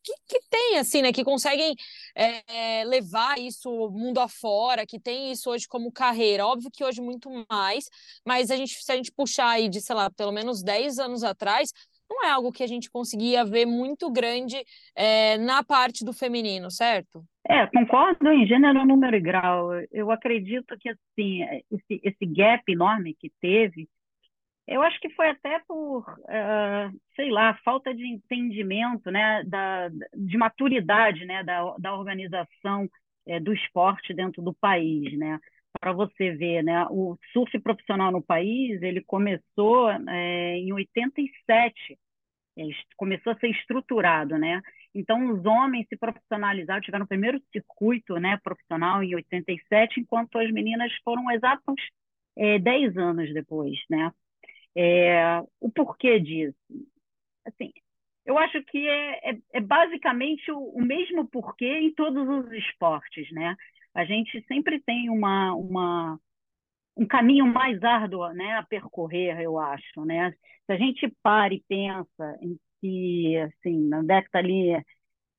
que, 0.05 0.13
que 0.27 0.39
tem, 0.49 0.77
assim, 0.77 1.01
né? 1.01 1.11
Que 1.11 1.23
conseguem 1.23 1.75
é, 2.15 2.83
levar 2.85 3.39
isso 3.39 3.69
mundo 3.89 4.19
afora, 4.19 4.85
que 4.85 4.99
tem 4.99 5.31
isso 5.31 5.49
hoje 5.49 5.67
como 5.67 5.91
carreira. 5.91 6.45
Óbvio 6.45 6.69
que 6.71 6.83
hoje 6.83 7.01
muito 7.01 7.27
mais, 7.49 7.89
mas 8.23 8.51
a 8.51 8.55
gente, 8.55 8.83
se 8.83 8.91
a 8.91 8.95
gente 8.95 9.11
puxar 9.11 9.49
aí 9.49 9.67
de, 9.67 9.81
sei 9.81 9.95
lá, 9.95 10.09
pelo 10.11 10.31
menos 10.31 10.61
10 10.61 10.99
anos 10.99 11.23
atrás, 11.23 11.71
não 12.09 12.23
é 12.25 12.31
algo 12.31 12.51
que 12.51 12.63
a 12.63 12.67
gente 12.67 12.89
conseguia 12.89 13.43
ver 13.43 13.65
muito 13.65 14.11
grande 14.11 14.57
é, 14.95 15.37
na 15.37 15.63
parte 15.63 16.05
do 16.05 16.13
feminino, 16.13 16.69
certo? 16.69 17.23
É, 17.47 17.65
concordo 17.67 18.31
em 18.31 18.45
gênero, 18.47 18.85
número 18.85 19.15
e 19.15 19.19
grau. 19.19 19.69
Eu 19.91 20.11
acredito 20.11 20.77
que 20.79 20.89
assim 20.89 21.43
esse, 21.71 22.01
esse 22.03 22.25
gap 22.25 22.63
enorme 22.71 23.15
que 23.19 23.31
teve, 23.41 23.87
eu 24.67 24.81
acho 24.81 24.99
que 24.99 25.09
foi 25.11 25.29
até 25.29 25.61
por, 25.67 26.01
uh, 26.01 26.99
sei 27.15 27.29
lá, 27.29 27.53
falta 27.63 27.93
de 27.93 28.05
entendimento, 28.05 29.11
né, 29.11 29.43
da, 29.45 29.89
de 30.15 30.37
maturidade, 30.37 31.23
né, 31.25 31.43
da, 31.43 31.75
da 31.77 31.95
organização 31.95 32.89
é, 33.27 33.39
do 33.39 33.53
esporte 33.53 34.13
dentro 34.13 34.41
do 34.41 34.53
país, 34.53 35.15
né? 35.17 35.39
Para 35.79 35.93
você 35.93 36.31
ver, 36.31 36.63
né, 36.63 36.85
o 36.89 37.17
surf 37.31 37.59
profissional 37.59 38.11
no 38.11 38.21
país, 38.21 38.81
ele 38.81 39.01
começou 39.01 39.89
é, 39.91 40.57
em 40.57 40.71
87, 40.73 41.97
é, 42.57 42.63
começou 42.95 43.33
a 43.33 43.37
ser 43.37 43.49
estruturado, 43.49 44.37
né? 44.37 44.61
Então, 44.95 45.29
os 45.29 45.45
homens 45.45 45.85
se 45.89 45.97
profissionalizaram, 45.97 46.79
tiveram 46.81 47.03
o 47.03 47.07
primeiro 47.07 47.41
circuito 47.51 48.15
né, 48.17 48.39
profissional 48.41 49.03
em 49.03 49.13
87, 49.13 49.99
enquanto 49.99 50.37
as 50.37 50.49
meninas 50.51 50.89
foram 51.03 51.29
exatos 51.31 51.75
é, 52.37 52.57
10 52.59 52.97
anos 52.97 53.33
depois. 53.33 53.77
Né? 53.89 54.09
É, 54.73 55.41
o 55.59 55.69
porquê 55.69 56.17
disso? 56.17 56.55
Assim, 57.45 57.73
eu 58.25 58.37
acho 58.37 58.63
que 58.63 58.87
é, 58.87 59.31
é, 59.31 59.37
é 59.53 59.59
basicamente 59.59 60.49
o, 60.49 60.59
o, 60.59 60.81
mesmo 60.81 61.27
porquê 61.27 61.77
em 61.79 61.93
todos 61.93 62.27
os 62.27 62.51
esportes. 62.53 63.29
Né? 63.31 63.53
A 63.95 64.05
gente 64.05 64.43
sempre 64.47 64.79
tem 64.81 65.09
uma, 65.09 65.53
uma, 65.53 66.19
um 66.97 67.05
caminho 67.07 67.47
mais 67.47 67.81
árduo 67.81 68.29
né, 68.33 68.53
a 68.57 68.63
percorrer, 68.63 69.39
eu 69.39 69.57
acho. 69.57 70.05
Né? 70.05 70.31
Se 70.65 70.73
a 70.73 70.77
gente 70.77 71.07
para 71.23 71.53
e 71.53 71.63
pensa 71.67 72.37
em 72.41 72.59
que, 72.81 73.37
assim, 73.37 73.87
na 73.87 74.03
década 74.03 74.39
ali 74.39 74.73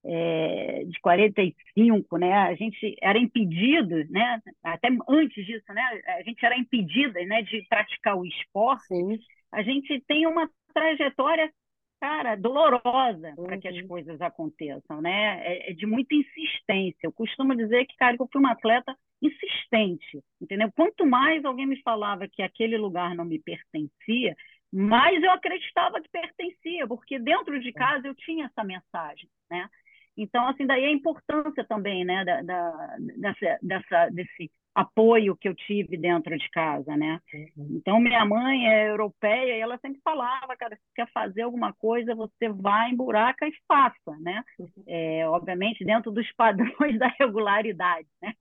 é, 0.04 0.84
de 0.84 1.00
45, 1.00 2.16
né, 2.16 2.32
a 2.32 2.54
gente 2.54 2.96
era 3.02 3.18
impedido, 3.18 4.04
né, 4.10 4.40
até 4.62 4.88
antes 5.08 5.44
disso, 5.44 5.72
né, 5.72 5.82
a 6.18 6.22
gente 6.22 6.44
era 6.44 6.56
impedida, 6.56 7.24
né, 7.24 7.42
de 7.42 7.62
praticar 7.68 8.16
o 8.16 8.24
esporte. 8.24 8.86
Sim. 8.86 9.18
A 9.52 9.62
gente 9.62 10.00
tem 10.06 10.26
uma 10.26 10.48
trajetória, 10.72 11.52
cara, 12.00 12.36
dolorosa 12.36 13.34
uhum. 13.36 13.44
para 13.44 13.58
que 13.58 13.68
as 13.68 13.76
uhum. 13.76 13.88
coisas 13.88 14.20
aconteçam, 14.20 15.00
né? 15.00 15.40
É, 15.46 15.70
é, 15.70 15.74
de 15.74 15.86
muita 15.86 16.14
insistência. 16.14 17.00
Eu 17.02 17.12
costumo 17.12 17.54
dizer 17.54 17.86
que, 17.86 17.96
cara, 17.96 18.16
eu 18.18 18.28
fui 18.30 18.40
uma 18.40 18.52
atleta 18.52 18.96
insistente, 19.22 20.22
entendeu? 20.40 20.70
Quanto 20.72 21.06
mais 21.06 21.44
alguém 21.44 21.66
me 21.66 21.80
falava 21.82 22.28
que 22.28 22.42
aquele 22.42 22.76
lugar 22.76 23.14
não 23.14 23.24
me 23.24 23.38
pertencia, 23.38 24.36
mas 24.72 25.22
eu 25.22 25.30
acreditava 25.30 26.00
que 26.00 26.08
pertencia, 26.10 26.86
porque 26.86 27.18
dentro 27.18 27.58
de 27.60 27.72
casa 27.72 28.06
eu 28.06 28.14
tinha 28.14 28.46
essa 28.46 28.62
mensagem, 28.62 29.28
né? 29.50 29.68
Então, 30.16 30.48
assim, 30.48 30.66
daí 30.66 30.84
a 30.84 30.90
importância 30.90 31.64
também, 31.64 32.04
né, 32.04 32.24
da, 32.24 32.42
da, 32.42 32.96
dessa, 33.18 33.58
dessa, 33.62 34.08
desse 34.08 34.50
apoio 34.76 35.34
que 35.34 35.48
eu 35.48 35.54
tive 35.54 35.96
dentro 35.96 36.36
de 36.36 36.50
casa, 36.50 36.94
né? 36.94 37.18
Então, 37.56 37.98
minha 37.98 38.24
mãe 38.26 38.68
é 38.68 38.90
europeia 38.90 39.56
e 39.56 39.60
ela 39.60 39.78
sempre 39.78 39.98
falava, 40.04 40.54
cara, 40.54 40.76
se 40.76 40.94
quer 40.94 41.10
fazer 41.12 41.42
alguma 41.42 41.72
coisa, 41.72 42.14
você 42.14 42.50
vai 42.50 42.90
em 42.90 42.94
buraca 42.94 43.48
e 43.48 43.52
faça, 43.66 44.14
né? 44.20 44.44
É, 44.86 45.26
obviamente, 45.28 45.82
dentro 45.82 46.12
dos 46.12 46.30
padrões 46.34 46.98
da 47.00 47.08
regularidade, 47.18 48.06
né? 48.20 48.34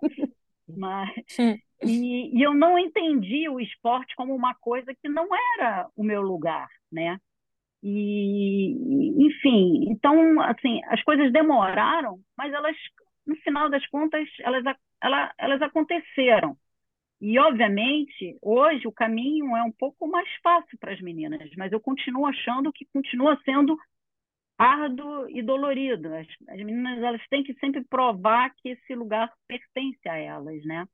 Mas, 0.68 1.10
e, 1.82 2.38
e, 2.38 2.42
eu 2.42 2.54
não 2.54 2.78
entendi 2.78 3.48
o 3.48 3.60
esporte 3.60 4.14
como 4.16 4.36
uma 4.36 4.54
coisa 4.56 4.94
que 4.94 5.08
não 5.08 5.30
era 5.58 5.88
o 5.96 6.04
meu 6.04 6.22
lugar, 6.22 6.68
né? 6.92 7.18
E, 7.82 9.26
enfim, 9.26 9.86
então, 9.90 10.42
assim, 10.42 10.82
as 10.86 11.02
coisas 11.04 11.32
demoraram, 11.32 12.20
mas 12.36 12.52
elas, 12.52 12.76
no 13.26 13.36
final 13.38 13.70
das 13.70 13.86
contas, 13.88 14.28
elas, 14.40 14.64
elas, 15.02 15.32
elas 15.38 15.62
aconteceram. 15.62 16.58
E, 17.22 17.40
obviamente, 17.40 18.38
hoje 18.42 18.88
o 18.88 18.92
caminho 18.92 19.56
é 19.56 19.64
um 19.64 19.72
pouco 19.72 20.08
mais 20.08 20.30
fácil 20.44 20.78
para 20.80 20.94
as 20.94 21.02
meninas, 21.02 21.50
mas 21.58 21.72
eu 21.72 21.80
continuo 21.80 22.26
achando 22.26 22.72
que 22.74 22.86
continua 22.94 23.40
sendo 23.46 23.78
árduo 24.58 25.30
e 25.30 25.42
dolorido. 25.42 26.14
As, 26.14 26.28
as 26.50 26.58
meninas 26.58 27.02
elas 27.02 27.22
têm 27.30 27.44
que 27.44 27.54
sempre 27.56 27.84
provar 27.86 28.54
que 28.58 28.70
esse 28.70 28.96
lugar 28.96 29.32
pertence 29.48 30.08
a 30.08 30.18
elas, 30.18 30.64
né? 30.66 30.86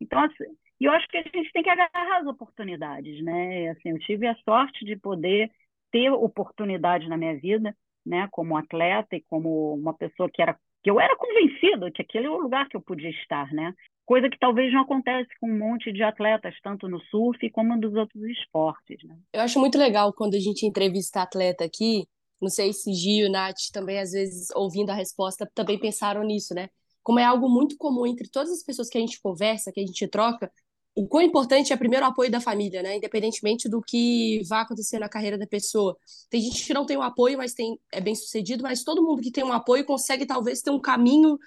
Então, 0.00 0.20
assim, 0.24 0.44
eu 0.80 0.92
acho 0.92 1.06
que 1.08 1.18
a 1.18 1.22
gente 1.22 1.52
tem 1.52 1.62
que 1.62 1.70
agarrar 1.70 2.20
as 2.20 2.26
oportunidades, 2.26 3.22
né? 3.22 3.68
Assim, 3.70 3.90
eu 3.90 3.98
tive 4.00 4.26
a 4.26 4.34
sorte 4.36 4.84
de 4.84 4.96
poder 4.96 5.50
ter 5.90 6.10
oportunidade 6.10 7.08
na 7.08 7.16
minha 7.16 7.36
vida, 7.38 7.76
né? 8.04 8.28
Como 8.30 8.56
atleta 8.56 9.16
e 9.16 9.22
como 9.22 9.74
uma 9.74 9.94
pessoa 9.94 10.30
que 10.32 10.40
era 10.42 10.58
que 10.82 10.90
eu 10.90 11.00
era 11.00 11.16
convencida 11.16 11.90
que 11.90 12.02
aquele 12.02 12.26
é 12.26 12.30
o 12.30 12.38
lugar 12.38 12.68
que 12.68 12.76
eu 12.76 12.80
podia 12.80 13.10
estar, 13.10 13.52
né? 13.52 13.74
Coisa 14.04 14.28
que 14.28 14.38
talvez 14.38 14.72
não 14.72 14.82
acontece 14.82 15.30
com 15.40 15.48
um 15.48 15.58
monte 15.58 15.92
de 15.92 16.02
atletas, 16.02 16.54
tanto 16.62 16.88
no 16.88 17.00
surf 17.04 17.48
como 17.50 17.76
nos 17.76 17.94
outros 17.94 18.22
esportes, 18.24 19.02
né? 19.04 19.16
Eu 19.32 19.42
acho 19.42 19.60
muito 19.60 19.78
legal 19.78 20.12
quando 20.12 20.34
a 20.34 20.40
gente 20.40 20.66
entrevista 20.66 21.22
atleta 21.22 21.64
aqui, 21.64 22.06
não 22.40 22.48
sei 22.48 22.72
se 22.72 22.92
Gio 22.92 23.30
Nath 23.30 23.70
também, 23.72 23.98
às 23.98 24.12
vezes, 24.12 24.48
ouvindo 24.54 24.90
a 24.90 24.94
resposta, 24.94 25.48
também 25.54 25.78
pensaram 25.78 26.24
nisso, 26.24 26.54
né? 26.54 26.68
Como 27.02 27.18
é 27.18 27.24
algo 27.24 27.48
muito 27.48 27.76
comum 27.76 28.06
entre 28.06 28.28
todas 28.28 28.50
as 28.50 28.62
pessoas 28.62 28.88
que 28.88 28.98
a 28.98 29.00
gente 29.00 29.20
conversa, 29.20 29.70
que 29.72 29.80
a 29.80 29.86
gente 29.86 30.08
troca, 30.08 30.50
o 30.94 31.06
quão 31.06 31.22
importante 31.22 31.72
é 31.72 31.76
primeiro 31.76 32.04
o 32.04 32.08
apoio 32.08 32.30
da 32.30 32.40
família, 32.40 32.82
né? 32.82 32.96
Independentemente 32.96 33.68
do 33.68 33.80
que 33.80 34.42
vá 34.48 34.62
acontecer 34.62 34.98
na 34.98 35.08
carreira 35.08 35.38
da 35.38 35.46
pessoa. 35.46 35.96
Tem 36.28 36.40
gente 36.40 36.66
que 36.66 36.74
não 36.74 36.84
tem 36.84 36.96
um 36.96 37.02
apoio, 37.02 37.38
mas 37.38 37.54
tem 37.54 37.78
é 37.92 38.00
bem 38.00 38.14
sucedido, 38.14 38.62
mas 38.62 38.82
todo 38.84 39.02
mundo 39.02 39.22
que 39.22 39.30
tem 39.30 39.44
um 39.44 39.52
apoio 39.52 39.84
consegue 39.84 40.26
talvez 40.26 40.60
ter 40.60 40.70
um 40.70 40.80
caminho 40.80 41.38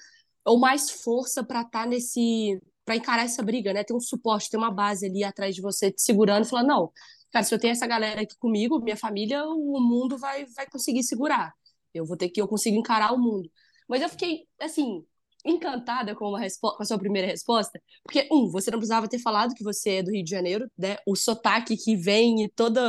ou 0.45 0.59
mais 0.59 0.89
força 0.89 1.43
para 1.43 1.61
estar 1.61 1.83
tá 1.83 1.85
nesse 1.85 2.59
para 2.85 2.95
encarar 2.95 3.23
essa 3.23 3.41
briga, 3.41 3.73
né? 3.73 3.83
Ter 3.83 3.93
um 3.93 3.99
suporte, 3.99 4.49
ter 4.49 4.57
uma 4.57 4.71
base 4.71 5.05
ali 5.05 5.23
atrás 5.23 5.55
de 5.55 5.61
você 5.61 5.91
te 5.91 6.01
segurando 6.01 6.45
e 6.45 6.49
falar, 6.49 6.63
não, 6.63 6.91
cara, 7.31 7.45
se 7.45 7.53
eu 7.53 7.59
tenho 7.59 7.71
essa 7.71 7.87
galera 7.87 8.21
aqui 8.21 8.37
comigo, 8.37 8.79
minha 8.81 8.97
família, 8.97 9.43
o 9.45 9.79
mundo 9.79 10.17
vai, 10.17 10.45
vai 10.47 10.67
conseguir 10.69 11.03
segurar. 11.03 11.53
Eu 11.93 12.05
vou 12.05 12.17
ter 12.17 12.29
que, 12.29 12.41
eu 12.41 12.47
consigo 12.47 12.77
encarar 12.77 13.13
o 13.13 13.19
mundo. 13.19 13.49
Mas 13.87 14.01
eu 14.01 14.09
fiquei, 14.09 14.47
assim, 14.59 15.05
encantada 15.45 16.15
com, 16.15 16.35
a, 16.35 16.41
com 16.59 16.83
a 16.83 16.85
sua 16.85 16.97
primeira 16.97 17.27
resposta, 17.27 17.81
porque, 18.03 18.27
um, 18.31 18.49
você 18.49 18.71
não 18.71 18.77
precisava 18.79 19.07
ter 19.07 19.19
falado 19.19 19.53
que 19.53 19.63
você 19.63 19.95
é 19.95 20.03
do 20.03 20.11
Rio 20.11 20.23
de 20.23 20.29
Janeiro, 20.29 20.69
né? 20.77 20.97
O 21.05 21.15
sotaque 21.15 21.75
que 21.75 21.95
vem 21.95 22.43
e 22.43 22.49
todo, 22.49 22.79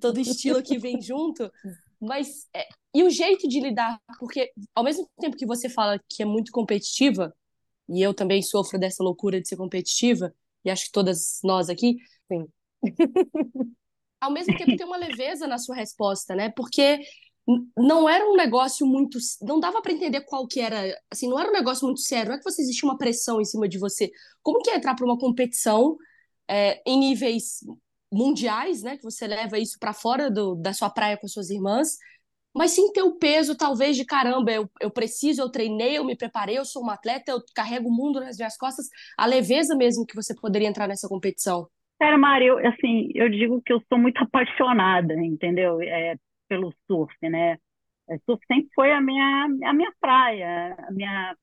todo 0.00 0.20
estilo 0.20 0.62
que 0.62 0.78
vem 0.78 1.00
junto, 1.00 1.50
mas... 2.00 2.46
É, 2.54 2.66
e 2.94 3.02
o 3.02 3.10
jeito 3.10 3.48
de 3.48 3.58
lidar, 3.58 3.98
porque 4.18 4.52
ao 4.74 4.84
mesmo 4.84 5.08
tempo 5.18 5.36
que 5.36 5.46
você 5.46 5.68
fala 5.68 5.98
que 6.10 6.22
é 6.22 6.26
muito 6.26 6.52
competitiva, 6.52 7.34
e 7.88 8.02
eu 8.02 8.12
também 8.12 8.42
sofro 8.42 8.78
dessa 8.78 9.02
loucura 9.02 9.40
de 9.40 9.48
ser 9.48 9.56
competitiva, 9.56 10.34
e 10.64 10.70
acho 10.70 10.86
que 10.86 10.92
todas 10.92 11.40
nós 11.42 11.70
aqui, 11.70 11.96
sim. 12.28 12.46
ao 14.20 14.30
mesmo 14.30 14.56
tempo 14.56 14.76
tem 14.76 14.86
uma 14.86 14.96
leveza 14.96 15.46
na 15.46 15.58
sua 15.58 15.74
resposta, 15.74 16.34
né? 16.34 16.50
Porque 16.50 17.00
não 17.76 18.08
era 18.08 18.24
um 18.24 18.36
negócio 18.36 18.86
muito, 18.86 19.18
não 19.40 19.58
dava 19.58 19.82
para 19.82 19.92
entender 19.92 20.20
qual 20.22 20.46
que 20.46 20.60
era, 20.60 20.96
assim, 21.10 21.28
não 21.28 21.38
era 21.38 21.48
um 21.48 21.52
negócio 21.52 21.84
muito 21.86 22.00
sério, 22.00 22.28
não 22.28 22.36
é 22.36 22.38
que 22.38 22.44
você 22.44 22.62
existia 22.62 22.88
uma 22.88 22.98
pressão 22.98 23.40
em 23.40 23.44
cima 23.44 23.68
de 23.68 23.78
você. 23.78 24.10
Como 24.42 24.62
que 24.62 24.70
é 24.70 24.76
entrar 24.76 24.94
para 24.94 25.04
uma 25.04 25.18
competição 25.18 25.96
é, 26.48 26.80
em 26.86 26.98
níveis 26.98 27.60
mundiais, 28.12 28.82
né? 28.82 28.96
Que 28.96 29.02
você 29.02 29.26
leva 29.26 29.58
isso 29.58 29.78
para 29.78 29.92
fora 29.92 30.30
do, 30.30 30.54
da 30.54 30.72
sua 30.72 30.90
praia 30.90 31.16
com 31.16 31.26
suas 31.26 31.50
irmãs, 31.50 31.96
mas 32.54 32.72
sem 32.72 32.92
ter 32.92 33.02
o 33.02 33.16
peso, 33.16 33.56
talvez, 33.56 33.96
de 33.96 34.04
caramba, 34.04 34.52
eu, 34.52 34.70
eu 34.80 34.90
preciso, 34.90 35.40
eu 35.40 35.50
treinei, 35.50 35.96
eu 35.96 36.04
me 36.04 36.14
preparei, 36.14 36.58
eu 36.58 36.64
sou 36.64 36.82
uma 36.82 36.94
atleta, 36.94 37.32
eu 37.32 37.40
carrego 37.54 37.88
o 37.88 37.92
mundo 37.92 38.20
nas 38.20 38.36
minhas 38.36 38.56
costas, 38.58 38.86
a 39.16 39.24
leveza 39.26 39.74
mesmo 39.74 40.04
que 40.04 40.14
você 40.14 40.34
poderia 40.34 40.68
entrar 40.68 40.86
nessa 40.86 41.08
competição. 41.08 41.66
Cara, 41.98 42.18
Mari, 42.18 42.46
eu, 42.46 42.58
assim, 42.58 43.08
eu 43.14 43.30
digo 43.30 43.62
que 43.64 43.72
eu 43.72 43.80
sou 43.88 43.98
muito 43.98 44.18
apaixonada, 44.22 45.14
entendeu? 45.14 45.80
É, 45.80 46.16
pelo 46.52 46.74
surf, 46.86 47.16
né? 47.22 47.54
O 48.06 48.12
é, 48.12 48.18
surf 48.26 48.44
sempre 48.46 48.70
foi 48.74 48.92
a 48.92 49.00
minha, 49.00 49.44
a 49.64 49.72
minha 49.72 49.90
praia, 49.98 50.76
a 50.86 50.90
minha 50.90 51.34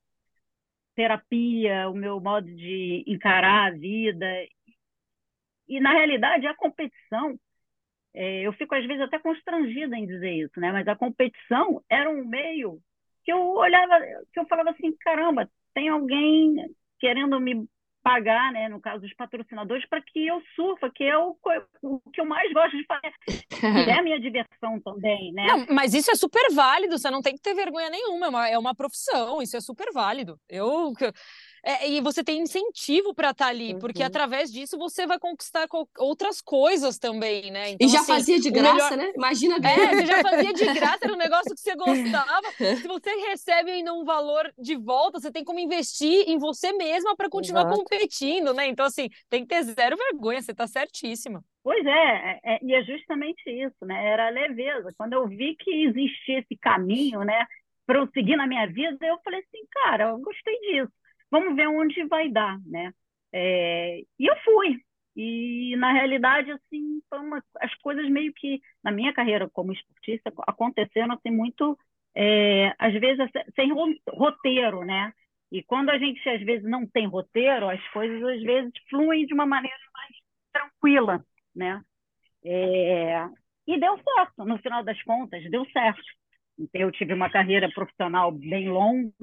terapia, 0.95 1.89
o 1.89 1.95
meu 1.95 2.21
modo 2.21 2.45
de 2.45 3.03
encarar 3.07 3.67
a 3.67 3.71
vida. 3.71 4.27
E, 5.67 5.79
na 5.79 5.93
realidade, 5.93 6.45
a 6.45 6.55
competição, 6.55 7.39
é, 8.13 8.41
eu 8.41 8.53
fico 8.53 8.75
às 8.75 8.85
vezes 8.85 9.01
até 9.01 9.17
constrangida 9.17 9.97
em 9.97 10.05
dizer 10.05 10.31
isso, 10.31 10.59
né? 10.59 10.71
Mas 10.71 10.87
a 10.87 10.95
competição 10.95 11.83
era 11.89 12.07
um 12.07 12.23
meio 12.23 12.79
que 13.23 13.31
eu 13.33 13.39
olhava, 13.39 13.99
que 14.31 14.39
eu 14.39 14.45
falava 14.45 14.69
assim, 14.69 14.95
caramba, 14.99 15.49
tem 15.73 15.89
alguém 15.89 16.55
querendo 16.99 17.39
me 17.39 17.67
pagar, 18.03 18.51
né, 18.51 18.69
no 18.69 18.79
caso 18.79 19.01
dos 19.01 19.13
patrocinadores, 19.13 19.87
para 19.87 20.01
que 20.01 20.27
eu 20.27 20.41
surfa, 20.55 20.89
que 20.93 21.03
é 21.03 21.17
o, 21.17 21.35
que 22.13 22.21
eu 22.21 22.25
mais 22.25 22.51
gosto 22.53 22.77
de 22.77 22.85
fazer, 22.85 23.13
que 23.85 23.89
é 23.89 23.99
a 23.99 24.03
minha 24.03 24.19
diversão 24.19 24.79
também, 24.83 25.31
né? 25.33 25.47
Não, 25.47 25.65
mas 25.69 25.93
isso 25.93 26.09
é 26.11 26.15
super 26.15 26.53
válido, 26.53 26.97
você 26.97 27.09
não 27.09 27.21
tem 27.21 27.35
que 27.35 27.41
ter 27.41 27.53
vergonha 27.53 27.89
nenhuma, 27.89 28.25
é 28.25 28.29
uma, 28.29 28.49
é 28.49 28.57
uma 28.57 28.75
profissão, 28.75 29.41
isso 29.41 29.57
é 29.57 29.61
super 29.61 29.91
válido. 29.93 30.39
Eu 30.47 30.93
é, 31.63 31.89
e 31.89 32.01
você 32.01 32.23
tem 32.23 32.41
incentivo 32.41 33.13
para 33.13 33.31
estar 33.31 33.45
tá 33.45 33.49
ali, 33.49 33.73
uhum. 33.73 33.79
porque 33.79 34.03
através 34.03 34.51
disso 34.51 34.77
você 34.77 35.05
vai 35.05 35.19
conquistar 35.19 35.67
outras 35.97 36.41
coisas 36.41 36.97
também, 36.97 37.51
né? 37.51 37.71
Então, 37.71 37.87
e 37.87 37.89
já 37.89 37.99
assim, 37.99 38.13
fazia 38.13 38.39
de 38.39 38.49
graça, 38.49 38.91
melhor... 38.91 38.97
né? 38.97 39.13
Imagina. 39.15 39.55
É, 39.57 39.95
você 39.95 40.05
já 40.05 40.21
fazia 40.21 40.53
de 40.53 40.65
graça, 40.73 40.99
era 41.03 41.13
um 41.13 41.17
negócio 41.17 41.53
que 41.53 41.61
você 41.61 41.75
gostava. 41.75 42.51
Se 42.57 42.87
você 42.87 43.09
recebe 43.27 43.71
ainda 43.71 43.93
um 43.93 44.03
valor 44.03 44.51
de 44.57 44.75
volta, 44.75 45.19
você 45.19 45.31
tem 45.31 45.43
como 45.43 45.59
investir 45.59 46.25
em 46.27 46.37
você 46.37 46.71
mesma 46.73 47.15
para 47.15 47.29
continuar 47.29 47.61
Exato. 47.61 47.77
competindo, 47.77 48.53
né? 48.53 48.67
Então, 48.67 48.85
assim, 48.85 49.09
tem 49.29 49.41
que 49.41 49.47
ter 49.47 49.63
zero 49.63 49.97
vergonha, 49.97 50.41
você 50.41 50.51
está 50.51 50.67
certíssima. 50.67 51.43
Pois 51.63 51.85
é, 51.85 51.89
é, 51.89 52.39
é, 52.43 52.59
e 52.63 52.73
é 52.73 52.83
justamente 52.83 53.41
isso, 53.49 53.85
né? 53.85 54.07
Era 54.07 54.27
a 54.27 54.31
leveza. 54.31 54.93
Quando 54.97 55.13
eu 55.13 55.27
vi 55.27 55.55
que 55.55 55.69
existia 55.85 56.39
esse 56.39 56.57
caminho, 56.57 57.23
né, 57.23 57.45
para 57.85 57.99
eu 57.99 58.07
seguir 58.13 58.35
na 58.35 58.47
minha 58.47 58.65
vida, 58.67 59.05
eu 59.05 59.19
falei 59.23 59.39
assim, 59.39 59.65
cara, 59.71 60.09
eu 60.09 60.19
gostei 60.19 60.59
disso. 60.61 60.91
Vamos 61.31 61.55
ver 61.55 61.67
onde 61.67 62.03
vai 62.05 62.29
dar, 62.29 62.59
né? 62.65 62.93
É, 63.31 63.99
e 64.19 64.25
eu 64.29 64.35
fui. 64.43 64.81
E 65.15 65.75
na 65.77 65.91
realidade, 65.93 66.51
assim, 66.51 67.01
uma, 67.13 67.43
as 67.61 67.73
coisas 67.75 68.07
meio 68.09 68.33
que 68.33 68.61
na 68.83 68.91
minha 68.91 69.13
carreira 69.13 69.49
como 69.49 69.73
esportista 69.73 70.31
aconteceram 70.47 71.13
assim 71.13 71.31
muito, 71.31 71.77
é, 72.15 72.73
às 72.79 72.93
vezes 72.93 73.29
sem 73.55 73.71
roteiro, 74.09 74.85
né? 74.85 75.13
E 75.51 75.63
quando 75.63 75.89
a 75.89 75.97
gente 75.97 76.27
às 76.29 76.41
vezes 76.41 76.63
não 76.69 76.85
tem 76.87 77.07
roteiro, 77.07 77.69
as 77.69 77.85
coisas 77.89 78.21
às 78.23 78.41
vezes 78.43 78.71
fluem 78.89 79.25
de 79.25 79.33
uma 79.33 79.45
maneira 79.45 79.77
mais 79.93 80.15
tranquila 80.53 81.25
né? 81.55 81.83
É, 82.45 83.25
e 83.67 83.79
deu 83.79 83.97
certo, 84.03 84.45
no 84.45 84.57
final 84.59 84.83
das 84.83 85.01
contas, 85.03 85.43
deu 85.51 85.65
certo. 85.71 86.01
Então, 86.59 86.81
eu 86.81 86.91
tive 86.91 87.13
uma 87.13 87.29
carreira 87.29 87.69
profissional 87.71 88.31
bem 88.31 88.69
longa, 88.69 89.13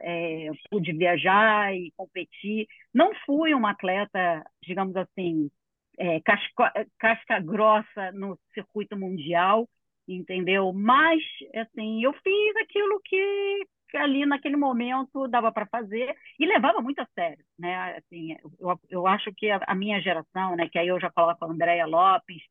é, 0.00 0.48
pude 0.70 0.92
viajar 0.92 1.74
e 1.74 1.92
competir. 1.96 2.66
Não 2.94 3.12
fui 3.26 3.52
uma 3.54 3.72
atleta, 3.72 4.42
digamos 4.62 4.96
assim, 4.96 5.50
é, 5.98 6.20
casca, 6.20 6.72
casca 6.98 7.40
grossa 7.40 8.12
no 8.12 8.38
circuito 8.54 8.96
mundial, 8.96 9.68
entendeu? 10.08 10.72
Mas, 10.72 11.22
assim, 11.54 12.02
eu 12.02 12.12
fiz 12.14 12.56
aquilo 12.56 13.00
que, 13.04 13.66
ali 13.96 14.24
naquele 14.24 14.56
momento 14.56 15.28
dava 15.28 15.52
para 15.52 15.66
fazer 15.66 16.14
e 16.38 16.46
levava 16.46 16.80
muito 16.80 17.00
a 17.00 17.06
sério, 17.14 17.44
né? 17.58 17.98
Assim, 17.98 18.34
eu, 18.58 18.80
eu 18.88 19.06
acho 19.06 19.30
que 19.34 19.50
a, 19.50 19.60
a 19.66 19.74
minha 19.74 20.00
geração, 20.00 20.56
né, 20.56 20.68
que 20.70 20.78
aí 20.78 20.88
eu 20.88 20.98
já 20.98 21.10
coloco 21.10 21.44
a 21.44 21.48
Andréia 21.48 21.84
Lopes, 21.86 22.42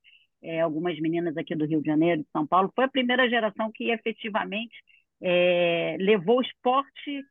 é, 0.42 0.62
algumas 0.62 1.00
meninas 1.00 1.36
aqui 1.38 1.56
do 1.56 1.66
Rio 1.66 1.82
de 1.82 1.88
Janeiro, 1.88 2.22
de 2.22 2.30
São 2.32 2.46
Paulo, 2.46 2.72
foi 2.76 2.86
a 2.86 2.90
primeira 2.90 3.30
geração 3.30 3.72
que 3.72 3.90
efetivamente 3.92 4.76
é, 5.22 5.98
levou 6.00 6.38
o 6.40 6.42
esporte 6.42 7.24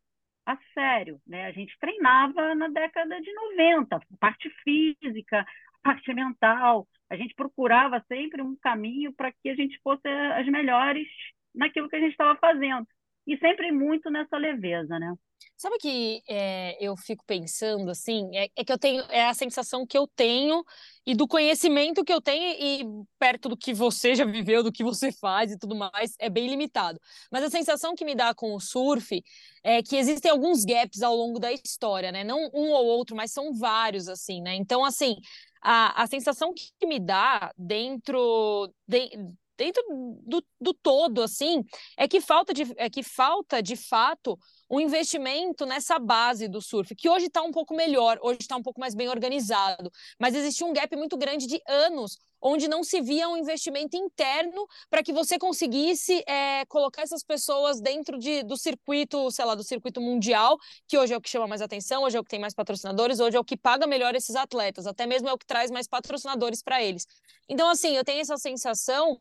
a 0.44 0.56
sério, 0.74 1.20
né? 1.26 1.46
A 1.46 1.52
gente 1.52 1.76
treinava 1.80 2.54
na 2.54 2.68
década 2.68 3.20
de 3.20 3.32
90, 3.32 3.98
parte 4.20 4.48
física, 4.62 5.44
parte 5.82 6.12
mental, 6.14 6.86
a 7.10 7.16
gente 7.16 7.34
procurava 7.34 8.04
sempre 8.08 8.42
um 8.42 8.56
caminho 8.56 9.12
para 9.12 9.32
que 9.32 9.48
a 9.48 9.54
gente 9.54 9.78
fosse 9.82 10.06
as 10.08 10.46
melhores 10.46 11.06
naquilo 11.54 11.88
que 11.88 11.96
a 11.96 12.00
gente 12.00 12.12
estava 12.12 12.36
fazendo 12.38 12.86
e 13.26 13.36
sempre 13.38 13.72
muito 13.72 14.10
nessa 14.10 14.36
leveza, 14.36 14.98
né? 14.98 15.14
Sabe 15.56 15.78
que 15.78 16.22
é, 16.28 16.76
eu 16.84 16.96
fico 16.96 17.24
pensando 17.26 17.90
assim, 17.90 18.28
é, 18.34 18.48
é, 18.56 18.64
que 18.64 18.72
eu 18.72 18.78
tenho, 18.78 19.02
é 19.10 19.26
a 19.26 19.34
sensação 19.34 19.86
que 19.86 19.96
eu 19.96 20.06
tenho 20.06 20.62
e 21.06 21.14
do 21.14 21.26
conhecimento 21.26 22.04
que 22.04 22.12
eu 22.12 22.20
tenho, 22.20 22.56
e 22.58 22.84
perto 23.18 23.48
do 23.48 23.56
que 23.56 23.72
você 23.72 24.14
já 24.14 24.24
viveu, 24.24 24.62
do 24.62 24.72
que 24.72 24.84
você 24.84 25.10
faz 25.12 25.52
e 25.52 25.58
tudo 25.58 25.74
mais, 25.74 26.14
é 26.18 26.28
bem 26.28 26.48
limitado. 26.48 27.00
Mas 27.30 27.44
a 27.44 27.50
sensação 27.50 27.94
que 27.94 28.04
me 28.04 28.14
dá 28.14 28.34
com 28.34 28.54
o 28.54 28.60
surf 28.60 29.22
é 29.62 29.82
que 29.82 29.96
existem 29.96 30.30
alguns 30.30 30.64
gaps 30.64 31.02
ao 31.02 31.14
longo 31.14 31.38
da 31.38 31.52
história, 31.52 32.12
né? 32.12 32.22
Não 32.22 32.50
um 32.52 32.70
ou 32.72 32.84
outro, 32.86 33.16
mas 33.16 33.32
são 33.32 33.54
vários, 33.54 34.08
assim, 34.08 34.42
né? 34.42 34.54
Então, 34.54 34.84
assim, 34.84 35.16
a, 35.62 36.02
a 36.02 36.06
sensação 36.06 36.52
que 36.54 36.86
me 36.86 37.00
dá 37.00 37.52
dentro. 37.56 38.72
De, 38.86 39.10
dentro 39.56 39.82
do, 40.22 40.44
do 40.60 40.74
todo, 40.74 41.22
assim, 41.22 41.62
é 41.96 42.06
que 42.06 42.20
falta 42.20 42.52
de, 42.52 42.62
é 42.76 42.90
que 42.90 43.02
falta, 43.02 43.62
de 43.62 43.76
fato, 43.76 44.38
um 44.70 44.80
investimento 44.80 45.64
nessa 45.64 45.98
base 45.98 46.48
do 46.48 46.60
surf, 46.60 46.94
que 46.94 47.08
hoje 47.08 47.26
está 47.26 47.42
um 47.42 47.52
pouco 47.52 47.74
melhor, 47.74 48.18
hoje 48.22 48.38
está 48.40 48.56
um 48.56 48.62
pouco 48.62 48.80
mais 48.80 48.94
bem 48.94 49.08
organizado, 49.08 49.90
mas 50.18 50.34
existia 50.34 50.66
um 50.66 50.72
gap 50.72 50.94
muito 50.96 51.16
grande 51.16 51.46
de 51.46 51.60
anos 51.66 52.18
onde 52.46 52.68
não 52.68 52.84
se 52.84 53.00
via 53.00 53.28
um 53.28 53.36
investimento 53.36 53.96
interno 53.96 54.66
para 54.88 55.02
que 55.02 55.12
você 55.12 55.38
conseguisse 55.38 56.22
é, 56.26 56.64
colocar 56.66 57.02
essas 57.02 57.22
pessoas 57.24 57.80
dentro 57.80 58.18
de, 58.18 58.42
do 58.44 58.56
circuito, 58.56 59.30
sei 59.30 59.44
lá, 59.44 59.54
do 59.54 59.64
circuito 59.64 60.00
mundial, 60.00 60.56
que 60.86 60.96
hoje 60.96 61.12
é 61.12 61.16
o 61.16 61.20
que 61.20 61.28
chama 61.28 61.46
mais 61.46 61.60
atenção, 61.60 62.04
hoje 62.04 62.16
é 62.16 62.20
o 62.20 62.24
que 62.24 62.30
tem 62.30 62.38
mais 62.38 62.54
patrocinadores, 62.54 63.18
hoje 63.18 63.36
é 63.36 63.40
o 63.40 63.44
que 63.44 63.56
paga 63.56 63.86
melhor 63.86 64.14
esses 64.14 64.36
atletas, 64.36 64.86
até 64.86 65.06
mesmo 65.06 65.28
é 65.28 65.32
o 65.32 65.38
que 65.38 65.46
traz 65.46 65.70
mais 65.70 65.88
patrocinadores 65.88 66.62
para 66.62 66.82
eles. 66.82 67.06
Então, 67.48 67.68
assim, 67.68 67.96
eu 67.96 68.04
tenho 68.04 68.20
essa 68.20 68.36
sensação 68.36 69.18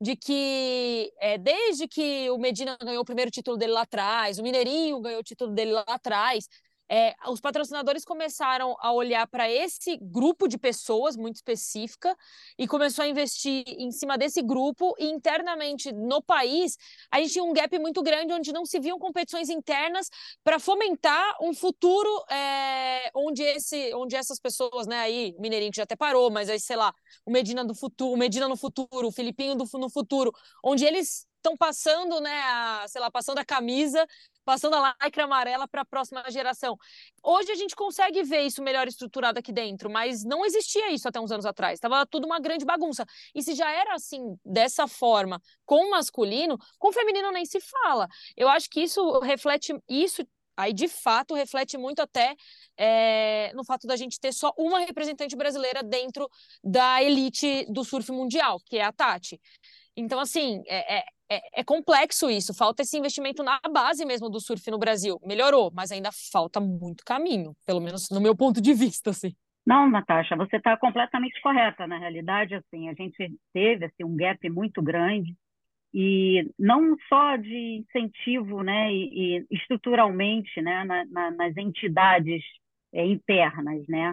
de 0.00 0.16
que 0.16 1.12
é, 1.20 1.38
desde 1.38 1.88
que 1.88 2.28
o 2.30 2.38
Medina 2.38 2.76
ganhou 2.82 3.02
o 3.02 3.04
primeiro 3.04 3.30
título 3.30 3.56
dele 3.56 3.72
lá 3.72 3.82
atrás, 3.82 4.38
o 4.38 4.42
Mineirinho 4.42 5.00
ganhou 5.00 5.20
o 5.20 5.24
título 5.24 5.52
dele 5.52 5.72
lá 5.72 5.84
atrás, 5.86 6.48
é, 6.90 7.14
os 7.28 7.40
patrocinadores 7.40 8.04
começaram 8.04 8.76
a 8.78 8.92
olhar 8.92 9.26
para 9.26 9.50
esse 9.50 9.96
grupo 10.00 10.46
de 10.46 10.58
pessoas 10.58 11.16
muito 11.16 11.36
específica 11.36 12.14
e 12.58 12.68
começou 12.68 13.04
a 13.04 13.08
investir 13.08 13.64
em 13.66 13.90
cima 13.90 14.18
desse 14.18 14.42
grupo 14.42 14.94
e 14.98 15.06
internamente 15.06 15.92
no 15.92 16.22
país 16.22 16.76
a 17.10 17.18
gente 17.18 17.32
tinha 17.32 17.44
um 17.44 17.52
gap 17.52 17.78
muito 17.78 18.02
grande 18.02 18.32
onde 18.32 18.52
não 18.52 18.66
se 18.66 18.78
viam 18.78 18.98
competições 18.98 19.48
internas 19.48 20.10
para 20.42 20.58
fomentar 20.58 21.36
um 21.40 21.54
futuro 21.54 22.08
é, 22.30 23.10
onde 23.14 23.42
esse 23.42 23.94
onde 23.94 24.14
essas 24.14 24.38
pessoas 24.38 24.86
né 24.86 24.98
aí 25.00 25.34
Mineirinho 25.38 25.70
que 25.70 25.78
já 25.78 25.84
até 25.84 25.96
parou 25.96 26.30
mas 26.30 26.50
aí 26.50 26.60
sei 26.60 26.76
lá 26.76 26.92
o 27.24 27.30
Medina 27.30 27.64
do 27.64 27.74
futuro 27.74 28.12
o 28.12 28.16
Medina 28.16 28.46
no 28.46 28.56
futuro 28.56 29.08
o 29.08 29.12
Filipinho 29.12 29.54
do, 29.54 29.64
no 29.78 29.88
futuro 29.88 30.32
onde 30.62 30.84
eles 30.84 31.26
estão 31.44 31.56
passando, 31.58 32.20
né, 32.20 32.40
a, 32.42 32.86
sei 32.88 33.00
lá, 33.02 33.10
passando 33.10 33.38
a 33.38 33.44
camisa, 33.44 34.06
passando 34.44 34.74
a 34.74 34.96
lycra 35.02 35.24
amarela 35.24 35.66
para 35.66 35.82
a 35.82 35.84
próxima 35.84 36.22
geração. 36.30 36.76
Hoje 37.22 37.50
a 37.50 37.54
gente 37.54 37.74
consegue 37.74 38.22
ver 38.22 38.42
isso 38.42 38.62
melhor 38.62 38.86
estruturado 38.86 39.38
aqui 39.38 39.52
dentro, 39.52 39.90
mas 39.90 40.24
não 40.24 40.44
existia 40.44 40.92
isso 40.92 41.08
até 41.08 41.20
uns 41.20 41.32
anos 41.32 41.46
atrás. 41.46 41.74
Estava 41.74 42.06
tudo 42.06 42.26
uma 42.26 42.38
grande 42.38 42.64
bagunça. 42.64 43.04
E 43.34 43.42
se 43.42 43.54
já 43.54 43.70
era 43.70 43.94
assim, 43.94 44.38
dessa 44.44 44.86
forma, 44.86 45.40
com 45.64 45.86
o 45.86 45.90
masculino, 45.90 46.58
com 46.78 46.88
o 46.88 46.92
feminino 46.92 47.30
nem 47.32 47.44
se 47.44 47.60
fala. 47.60 48.08
Eu 48.36 48.48
acho 48.48 48.68
que 48.68 48.82
isso 48.82 49.18
reflete 49.20 49.74
isso 49.88 50.26
aí 50.56 50.72
de 50.72 50.88
fato 50.88 51.34
reflete 51.34 51.76
muito 51.76 52.00
até 52.00 52.34
é, 52.76 53.52
no 53.54 53.64
fato 53.64 53.86
da 53.86 53.96
gente 53.96 54.20
ter 54.20 54.32
só 54.32 54.52
uma 54.56 54.78
representante 54.78 55.36
brasileira 55.36 55.82
dentro 55.82 56.28
da 56.62 57.02
elite 57.02 57.66
do 57.68 57.84
surf 57.84 58.10
mundial, 58.12 58.60
que 58.64 58.78
é 58.78 58.84
a 58.84 58.92
Tati. 58.92 59.40
Então, 59.96 60.18
assim, 60.18 60.62
é, 60.66 60.98
é, 60.98 61.04
é, 61.30 61.60
é, 61.60 61.64
complexo 61.64 62.30
isso. 62.30 62.54
Falta 62.54 62.82
esse 62.82 62.98
investimento 62.98 63.42
na 63.42 63.60
base 63.70 64.04
mesmo 64.04 64.28
do 64.28 64.40
surf 64.40 64.70
no 64.70 64.78
Brasil. 64.78 65.18
Melhorou, 65.24 65.70
mas 65.74 65.90
ainda 65.90 66.10
falta 66.32 66.60
muito 66.60 67.04
caminho, 67.04 67.54
pelo 67.66 67.80
menos 67.80 68.08
no 68.10 68.20
meu 68.20 68.36
ponto 68.36 68.60
de 68.60 68.72
vista, 68.74 69.10
assim. 69.10 69.34
Não, 69.66 69.88
Natasha, 69.88 70.36
você 70.36 70.56
está 70.56 70.76
completamente 70.76 71.40
correta. 71.40 71.86
Na 71.86 71.98
realidade, 71.98 72.54
assim, 72.54 72.88
a 72.88 72.94
gente 72.94 73.34
teve 73.52 73.86
assim, 73.86 74.04
um 74.04 74.16
gap 74.16 74.48
muito 74.50 74.82
grande 74.82 75.34
e 75.92 76.50
não 76.58 76.96
só 77.08 77.36
de 77.36 77.84
incentivo, 77.86 78.64
né, 78.64 78.92
e, 78.92 79.38
e 79.38 79.46
estruturalmente, 79.56 80.60
né, 80.60 80.82
na, 80.82 81.04
na, 81.04 81.30
nas 81.30 81.56
entidades 81.56 82.42
é, 82.92 83.06
internas, 83.06 83.86
né. 83.88 84.12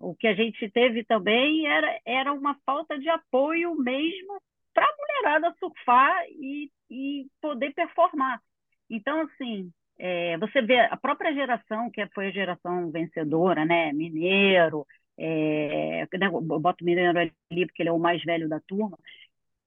O 0.00 0.14
que 0.14 0.26
a 0.26 0.34
gente 0.34 0.70
teve 0.70 1.04
também 1.04 1.66
era, 1.66 2.00
era 2.04 2.32
uma 2.32 2.56
falta 2.64 2.98
de 2.98 3.08
apoio 3.08 3.74
mesmo 3.74 4.40
para 4.78 4.86
a 4.86 4.96
mulherada 4.96 5.56
surfar 5.58 6.24
e, 6.30 6.70
e 6.88 7.26
poder 7.40 7.74
performar. 7.74 8.40
Então, 8.88 9.22
assim, 9.22 9.72
é, 9.98 10.38
você 10.38 10.62
vê 10.62 10.78
a 10.78 10.96
própria 10.96 11.34
geração, 11.34 11.90
que 11.90 12.06
foi 12.14 12.28
a 12.28 12.30
geração 12.30 12.88
vencedora, 12.92 13.64
né? 13.64 13.92
Mineiro, 13.92 14.86
é, 15.18 16.06
né, 16.16 16.26
eu 16.26 16.60
boto 16.60 16.84
Mineiro 16.84 17.18
ali 17.18 17.66
porque 17.66 17.82
ele 17.82 17.88
é 17.88 17.92
o 17.92 17.98
mais 17.98 18.22
velho 18.22 18.48
da 18.48 18.60
turma, 18.60 18.96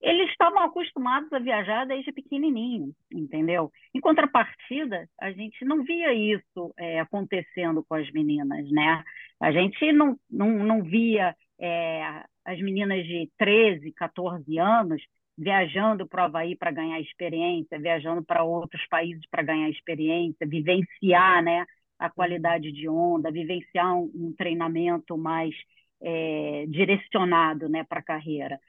eles 0.02 0.32
estavam 0.32 0.60
acostumados 0.60 1.32
a 1.34 1.40
viajar 1.40 1.86
desde 1.86 2.14
pequenininho, 2.14 2.96
entendeu? 3.12 3.70
Em 3.94 4.00
contrapartida, 4.00 5.10
a 5.20 5.30
gente 5.32 5.66
não 5.66 5.84
via 5.84 6.14
isso 6.14 6.74
é, 6.78 7.02
acontecendo 7.02 7.84
com 7.84 7.96
as 7.96 8.10
meninas, 8.12 8.72
né? 8.72 9.04
A 9.42 9.52
gente 9.52 9.92
não, 9.92 10.18
não, 10.30 10.50
não 10.52 10.82
via 10.82 11.36
é, 11.60 12.24
as 12.46 12.60
meninas 12.60 13.06
de 13.06 13.30
13, 13.38 13.92
14 13.94 14.58
anos 14.60 15.02
viajando 15.38 16.08
para 16.08 16.24
o 16.24 16.26
Havaí 16.26 16.56
para 16.56 16.72
ganhar 16.72 17.00
experiência, 17.00 17.80
viajando 17.80 18.24
para 18.24 18.44
outros 18.44 18.86
países 18.88 19.24
para 19.30 19.42
ganhar 19.42 19.70
experiência, 19.70 20.46
vivenciar 20.46 21.44
né, 21.44 21.66
a 21.98 22.10
qualidade 22.10 22.72
de 22.72 22.88
onda, 22.88 23.32
vivenciar 23.32 23.96
um, 23.96 24.12
um 24.14 24.34
treinamento 24.38 25.18
mais 25.18 25.54
é, 26.02 26.66
direcionado 26.68 27.70
né, 27.70 27.84
para 27.84 28.00
a 28.00 28.04
carreira. 28.04 28.60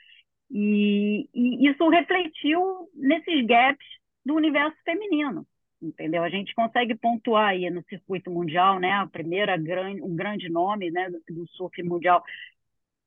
E, 0.50 1.28
e, 1.34 1.68
isso 1.68 1.88
refletiu 1.88 2.88
nesses 2.94 3.46
gaps 3.46 3.86
do 4.24 4.34
universo 4.34 4.76
feminino. 4.84 5.46
entendeu? 5.80 6.22
A 6.22 6.28
gente 6.28 6.54
consegue 6.54 6.94
pontuar 6.94 7.48
aí 7.48 7.68
no 7.70 7.82
circuito 7.84 8.30
mundial, 8.30 8.78
né? 8.78 8.92
A 8.92 9.06
primeira 9.06 9.56
grande, 9.56 10.02
um 10.02 10.14
grande 10.14 10.48
nome, 10.48 10.90
né, 10.90 11.10
do 11.28 11.46
surf 11.48 11.82
mundial, 11.82 12.22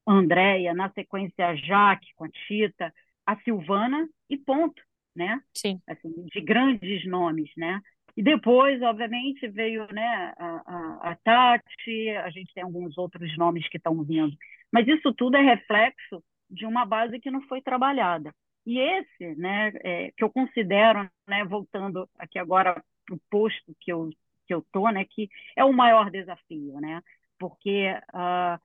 Andréia, 0.07 0.73
na 0.73 0.89
sequência 0.91 1.47
a 1.47 1.55
Jaque 1.55 2.13
com 2.15 2.25
a 2.25 2.29
Tita, 2.29 2.93
a 3.25 3.35
Silvana 3.37 4.07
e 4.29 4.37
ponto, 4.37 4.81
né? 5.15 5.41
Sim. 5.53 5.81
Assim, 5.87 6.11
de 6.31 6.41
grandes 6.41 7.05
nomes, 7.05 7.51
né? 7.57 7.81
E 8.15 8.23
depois, 8.23 8.81
obviamente, 8.81 9.47
veio 9.47 9.85
né, 9.91 10.33
a, 10.37 10.45
a, 10.65 11.11
a 11.11 11.15
Tati, 11.15 12.09
a 12.11 12.29
gente 12.29 12.53
tem 12.53 12.63
alguns 12.63 12.97
outros 12.97 13.35
nomes 13.37 13.67
que 13.67 13.77
estão 13.77 14.01
vindo. 14.03 14.35
Mas 14.71 14.87
isso 14.87 15.13
tudo 15.13 15.35
é 15.35 15.41
reflexo 15.41 16.23
de 16.49 16.65
uma 16.65 16.85
base 16.85 17.19
que 17.19 17.29
não 17.29 17.41
foi 17.41 17.61
trabalhada. 17.61 18.33
E 18.65 18.79
esse, 18.79 19.35
né, 19.35 19.71
é, 19.83 20.11
que 20.15 20.23
eu 20.23 20.29
considero, 20.29 21.09
né, 21.27 21.43
voltando 21.43 22.09
aqui 22.17 22.39
agora 22.39 22.81
para 23.05 23.15
o 23.15 23.19
posto 23.29 23.75
que 23.79 23.91
eu 23.91 24.09
que 24.47 24.53
eu 24.53 24.63
tô, 24.71 24.87
né, 24.89 25.03
que 25.05 25.27
é 25.55 25.65
o 25.65 25.73
maior 25.73 26.11
desafio, 26.11 26.79
né, 26.79 27.01
porque 27.39 27.89
uh, 28.13 28.61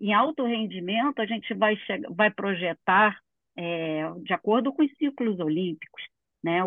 em 0.00 0.12
alto 0.12 0.44
rendimento 0.44 1.20
a 1.20 1.26
gente 1.26 1.52
vai 1.54 1.76
vai 2.10 2.30
projetar 2.30 3.18
é, 3.56 4.10
de 4.22 4.32
acordo 4.32 4.72
com 4.72 4.82
os 4.82 4.96
ciclos 4.96 5.38
olímpicos, 5.40 6.02
né, 6.42 6.60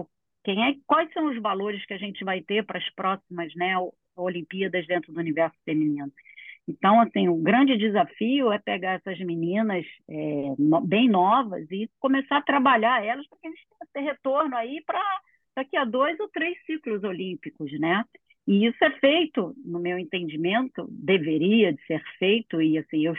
quem 0.43 0.63
é, 0.63 0.75
quais 0.85 1.11
são 1.13 1.27
os 1.31 1.41
valores 1.41 1.85
que 1.85 1.93
a 1.93 1.97
gente 1.97 2.23
vai 2.23 2.41
ter 2.41 2.65
para 2.65 2.77
as 2.77 2.89
próximas, 2.93 3.53
né, 3.55 3.73
Olimpíadas 4.15 4.85
dentro 4.85 5.11
do 5.11 5.19
universo 5.19 5.57
feminino. 5.65 6.11
Então, 6.67 6.99
assim, 7.01 7.27
o 7.27 7.35
grande 7.35 7.77
desafio 7.77 8.51
é 8.51 8.57
pegar 8.57 8.93
essas 8.93 9.19
meninas 9.19 9.85
é, 10.09 10.53
no, 10.57 10.79
bem 10.81 11.09
novas 11.09 11.69
e 11.71 11.89
começar 11.99 12.37
a 12.37 12.41
trabalhar 12.43 13.03
elas 13.03 13.27
para 13.27 13.39
que 13.39 13.47
eles 13.47 13.59
tenham 13.91 14.07
retorno 14.07 14.55
aí 14.55 14.81
para 14.85 15.01
daqui 15.55 15.75
a 15.75 15.83
dois 15.83 16.17
ou 16.19 16.29
três 16.29 16.57
ciclos 16.65 17.03
olímpicos, 17.03 17.71
né? 17.79 18.03
E 18.45 18.65
isso 18.65 18.83
é 18.83 18.91
feito, 18.99 19.55
no 19.63 19.79
meu 19.79 19.97
entendimento, 19.97 20.85
deveria 20.89 21.71
de 21.71 21.81
ser 21.85 22.03
feito, 22.19 22.61
e 22.61 22.77
assim, 22.77 23.05
eu, 23.05 23.15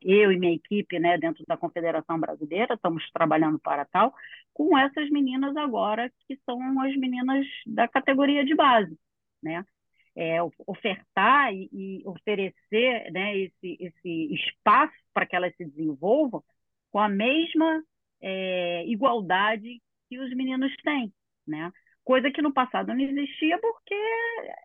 eu 0.00 0.30
e 0.30 0.38
minha 0.38 0.54
equipe, 0.54 1.00
né, 1.00 1.18
dentro 1.18 1.44
da 1.48 1.56
Confederação 1.56 2.18
Brasileira, 2.20 2.74
estamos 2.74 3.04
trabalhando 3.12 3.58
para 3.58 3.84
tal, 3.84 4.14
com 4.54 4.78
essas 4.78 5.10
meninas 5.10 5.56
agora, 5.56 6.12
que 6.28 6.38
são 6.44 6.80
as 6.80 6.96
meninas 6.96 7.44
da 7.66 7.88
categoria 7.88 8.44
de 8.44 8.54
base, 8.54 8.96
né? 9.42 9.64
é, 10.14 10.38
ofertar 10.66 11.52
e, 11.54 11.68
e, 11.72 12.02
oferecer 12.06 13.10
né, 13.12 13.36
esse, 13.36 13.76
esse 13.80 14.34
espaço 14.34 14.94
para 15.12 15.26
que 15.26 15.34
elas 15.34 15.54
se 15.56 15.64
desenvolvam 15.64 16.42
com 16.90 16.98
a 16.98 17.08
mesma 17.08 17.82
é, 18.20 18.84
igualdade 18.86 19.80
que 20.08 20.18
os 20.18 20.34
meninos 20.36 20.74
têm, 20.84 21.12
né? 21.46 21.72
Coisa 22.04 22.30
que 22.30 22.42
no 22.42 22.52
passado 22.52 22.88
não 22.88 23.00
existia 23.00 23.58
porque 23.58 23.94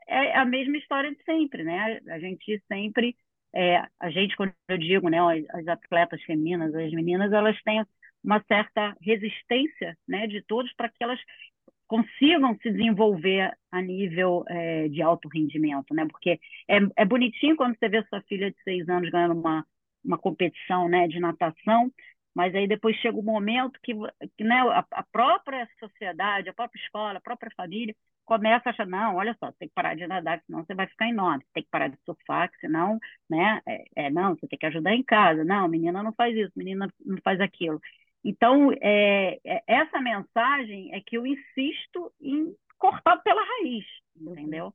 é 0.08 0.38
a 0.38 0.46
mesma 0.46 0.78
história 0.78 1.12
de 1.12 1.24
sempre, 1.24 1.64
né? 1.64 2.00
A 2.10 2.20
gente 2.20 2.62
sempre, 2.68 3.16
é, 3.54 3.78
a 4.00 4.10
gente, 4.10 4.36
quando 4.36 4.54
eu 4.68 4.78
digo, 4.78 5.08
né, 5.10 5.20
as 5.52 5.68
atletas 5.68 6.22
femininas, 6.24 6.74
as 6.74 6.92
meninas, 6.92 7.32
elas 7.32 7.62
têm 7.64 7.84
uma 8.24 8.44
certa 8.48 8.96
resistência, 9.02 9.96
né, 10.08 10.28
de 10.28 10.42
todos 10.42 10.74
para 10.74 10.90
que 10.90 11.04
elas 11.04 11.20
consigam 11.88 12.58
se 12.62 12.72
desenvolver 12.72 13.56
a 13.72 13.82
nível 13.82 14.44
é, 14.50 14.88
de 14.90 15.02
alto 15.02 15.30
rendimento, 15.30 15.94
né? 15.94 16.06
Porque 16.10 16.40
é, 16.68 16.78
é 16.98 17.06
bonitinho 17.06 17.56
quando 17.56 17.78
você 17.78 17.88
vê 17.88 18.04
sua 18.06 18.22
filha 18.24 18.52
de 18.52 18.58
seis 18.64 18.88
anos 18.90 19.10
ganhando 19.10 19.40
uma, 19.40 19.66
uma 20.04 20.18
competição, 20.18 20.90
né, 20.90 21.08
de 21.08 21.20
natação, 21.20 21.92
mas 22.38 22.54
aí 22.54 22.68
depois 22.68 22.96
chega 22.98 23.18
o 23.18 23.22
um 23.22 23.24
momento 23.24 23.80
que, 23.82 23.96
né, 23.96 24.62
a, 24.92 25.04
própria 25.12 25.68
sociedade, 25.80 26.48
a 26.48 26.54
própria 26.54 26.80
escola, 26.80 27.18
a 27.18 27.22
própria 27.22 27.52
família 27.58 27.96
começa 28.24 28.70
a 28.70 28.72
achar, 28.72 28.86
não, 28.86 29.16
olha 29.16 29.36
só, 29.40 29.48
você 29.48 29.58
tem 29.58 29.68
que 29.68 29.74
parar 29.74 29.96
de 29.96 30.06
nadar, 30.06 30.40
senão 30.46 30.64
você 30.64 30.76
vai 30.76 30.86
ficar 30.86 31.10
enorme, 31.10 31.44
você 31.44 31.52
tem 31.52 31.64
que 31.64 31.70
parar 31.72 31.88
de 31.88 31.98
surfar, 32.06 32.52
senão, 32.60 33.00
né, 33.28 33.60
é, 33.68 33.86
é, 33.96 34.10
não, 34.12 34.36
você 34.36 34.48
tem 34.48 34.60
que 34.60 34.68
ajudar 34.68 34.94
em 34.94 35.02
casa, 35.02 35.44
não, 35.44 35.68
menina 35.68 36.04
não 36.04 36.14
faz 36.14 36.38
isso, 36.38 36.52
menina 36.56 36.88
não 37.04 37.18
faz 37.24 37.42
aquilo. 37.42 37.82
Então, 38.24 38.72
é, 38.82 39.40
é, 39.44 39.64
essa 39.66 40.00
mensagem 40.00 40.94
é 40.94 41.02
que 41.02 41.18
eu 41.18 41.26
insisto 41.26 42.14
em 42.22 42.54
cortar 42.78 43.18
pela 43.24 43.42
raiz, 43.42 43.86
uhum. 44.16 44.34
entendeu? 44.34 44.72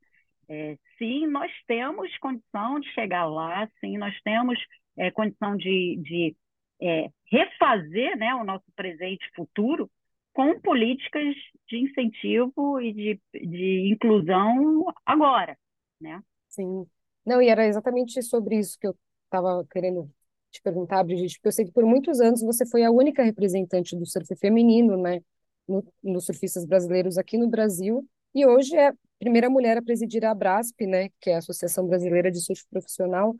É, 0.48 0.76
sim, 0.98 1.28
nós 1.28 1.52
temos 1.68 2.10
condição 2.18 2.80
de 2.80 2.88
chegar 2.92 3.26
lá, 3.26 3.70
sim, 3.78 3.96
nós 3.98 4.20
temos 4.22 4.58
é, 4.96 5.12
condição 5.12 5.56
de, 5.56 5.96
de 6.02 6.36
é, 6.80 7.10
refazer 7.26 8.16
né, 8.16 8.34
o 8.34 8.44
nosso 8.44 8.64
presente 8.74 9.24
e 9.30 9.34
futuro 9.34 9.90
com 10.32 10.58
políticas 10.60 11.34
de 11.68 11.78
incentivo 11.78 12.80
e 12.80 12.92
de, 12.92 13.20
de 13.34 13.92
inclusão 13.92 14.86
agora, 15.04 15.56
né? 16.00 16.22
Sim. 16.48 16.86
Não, 17.24 17.40
e 17.40 17.48
era 17.48 17.66
exatamente 17.66 18.20
sobre 18.22 18.58
isso 18.58 18.78
que 18.78 18.86
eu 18.86 18.96
estava 19.24 19.64
querendo 19.70 20.10
te 20.50 20.60
perguntar, 20.60 21.02
Brigitte, 21.04 21.36
porque 21.38 21.48
eu 21.48 21.52
sei 21.52 21.64
que 21.64 21.72
por 21.72 21.84
muitos 21.84 22.20
anos 22.20 22.42
você 22.42 22.66
foi 22.66 22.84
a 22.84 22.90
única 22.90 23.22
representante 23.22 23.96
do 23.96 24.04
surf 24.04 24.34
feminino, 24.36 24.96
né, 24.96 25.20
no, 25.66 25.84
nos 26.02 26.26
surfistas 26.26 26.66
brasileiros 26.66 27.16
aqui 27.16 27.38
no 27.38 27.48
Brasil, 27.48 28.06
e 28.34 28.44
hoje 28.46 28.76
é 28.76 28.88
a 28.88 28.94
primeira 29.18 29.48
mulher 29.48 29.78
a 29.78 29.82
presidir 29.82 30.24
a 30.24 30.34
Brasp, 30.34 30.86
né, 30.86 31.08
que 31.20 31.30
é 31.30 31.36
a 31.36 31.38
Associação 31.38 31.86
Brasileira 31.86 32.30
de 32.30 32.40
Surf 32.40 32.64
Profissional. 32.70 33.34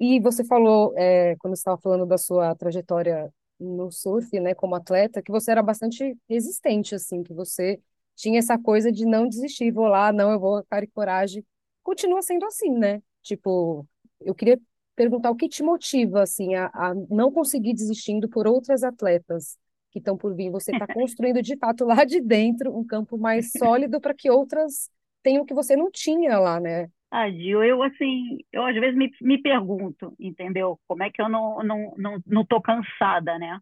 E 0.00 0.18
você 0.18 0.42
falou, 0.44 0.94
é, 0.96 1.36
quando 1.36 1.54
estava 1.54 1.78
falando 1.78 2.06
da 2.06 2.18
sua 2.18 2.54
trajetória 2.54 3.30
no 3.60 3.90
surf, 3.92 4.40
né, 4.40 4.54
como 4.54 4.74
atleta, 4.74 5.22
que 5.22 5.30
você 5.30 5.50
era 5.50 5.62
bastante 5.62 6.16
resistente, 6.28 6.94
assim, 6.94 7.22
que 7.22 7.34
você 7.34 7.78
tinha 8.16 8.38
essa 8.38 8.58
coisa 8.58 8.90
de 8.90 9.04
não 9.04 9.28
desistir, 9.28 9.70
vou 9.70 9.86
lá, 9.86 10.12
não, 10.12 10.32
eu 10.32 10.40
vou, 10.40 10.64
cara 10.70 10.84
e 10.84 10.88
coragem. 10.88 11.44
Continua 11.82 12.22
sendo 12.22 12.46
assim, 12.46 12.70
né? 12.70 13.02
Tipo, 13.22 13.86
eu 14.20 14.34
queria 14.34 14.58
perguntar 14.96 15.30
o 15.30 15.36
que 15.36 15.48
te 15.48 15.62
motiva 15.62 16.22
assim 16.22 16.54
a, 16.54 16.70
a 16.72 16.94
não 17.08 17.32
conseguir 17.32 17.74
desistindo 17.74 18.28
por 18.28 18.46
outras 18.46 18.82
atletas 18.82 19.56
que 19.90 19.98
estão 19.98 20.16
por 20.16 20.34
vir. 20.34 20.50
Você 20.50 20.72
está 20.72 20.86
construindo 20.92 21.42
de 21.42 21.56
fato 21.56 21.84
lá 21.84 22.04
de 22.04 22.20
dentro 22.20 22.76
um 22.76 22.84
campo 22.84 23.18
mais 23.18 23.52
sólido 23.52 24.00
para 24.00 24.14
que 24.14 24.30
outras 24.30 24.90
tenham 25.22 25.42
o 25.42 25.46
que 25.46 25.54
você 25.54 25.76
não 25.76 25.90
tinha 25.90 26.38
lá, 26.38 26.60
né? 26.60 26.90
Ah, 27.10 27.28
Gil, 27.28 27.64
eu 27.64 27.82
assim, 27.82 28.38
eu 28.52 28.64
às 28.64 28.74
vezes 28.74 28.96
me, 28.96 29.10
me 29.20 29.42
pergunto, 29.42 30.14
entendeu? 30.18 30.78
Como 30.86 31.02
é 31.02 31.10
que 31.10 31.20
eu 31.20 31.28
não 31.28 31.62
não 31.62 31.94
não, 31.96 32.22
não 32.26 32.44
tô 32.44 32.60
cansada, 32.60 33.38
né? 33.38 33.58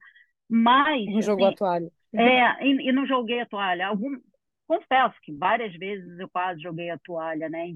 Mas 0.49 1.07
não 1.07 1.23
jogou 1.23 1.47
assim, 1.47 1.55
a 1.55 1.57
toalha. 1.57 1.91
É, 2.15 2.67
e, 2.67 2.89
e, 2.89 2.93
não 2.93 3.07
joguei 3.07 3.41
a 3.41 3.47
toalha. 3.47 3.87
Algum, 3.87 4.19
confesso 4.67 5.15
que 5.23 5.33
várias 5.33 5.75
vezes 5.75 6.19
eu 6.19 6.29
quase 6.29 6.61
joguei 6.61 6.91
a 6.91 6.99
toalha, 6.99 7.49
né? 7.49 7.75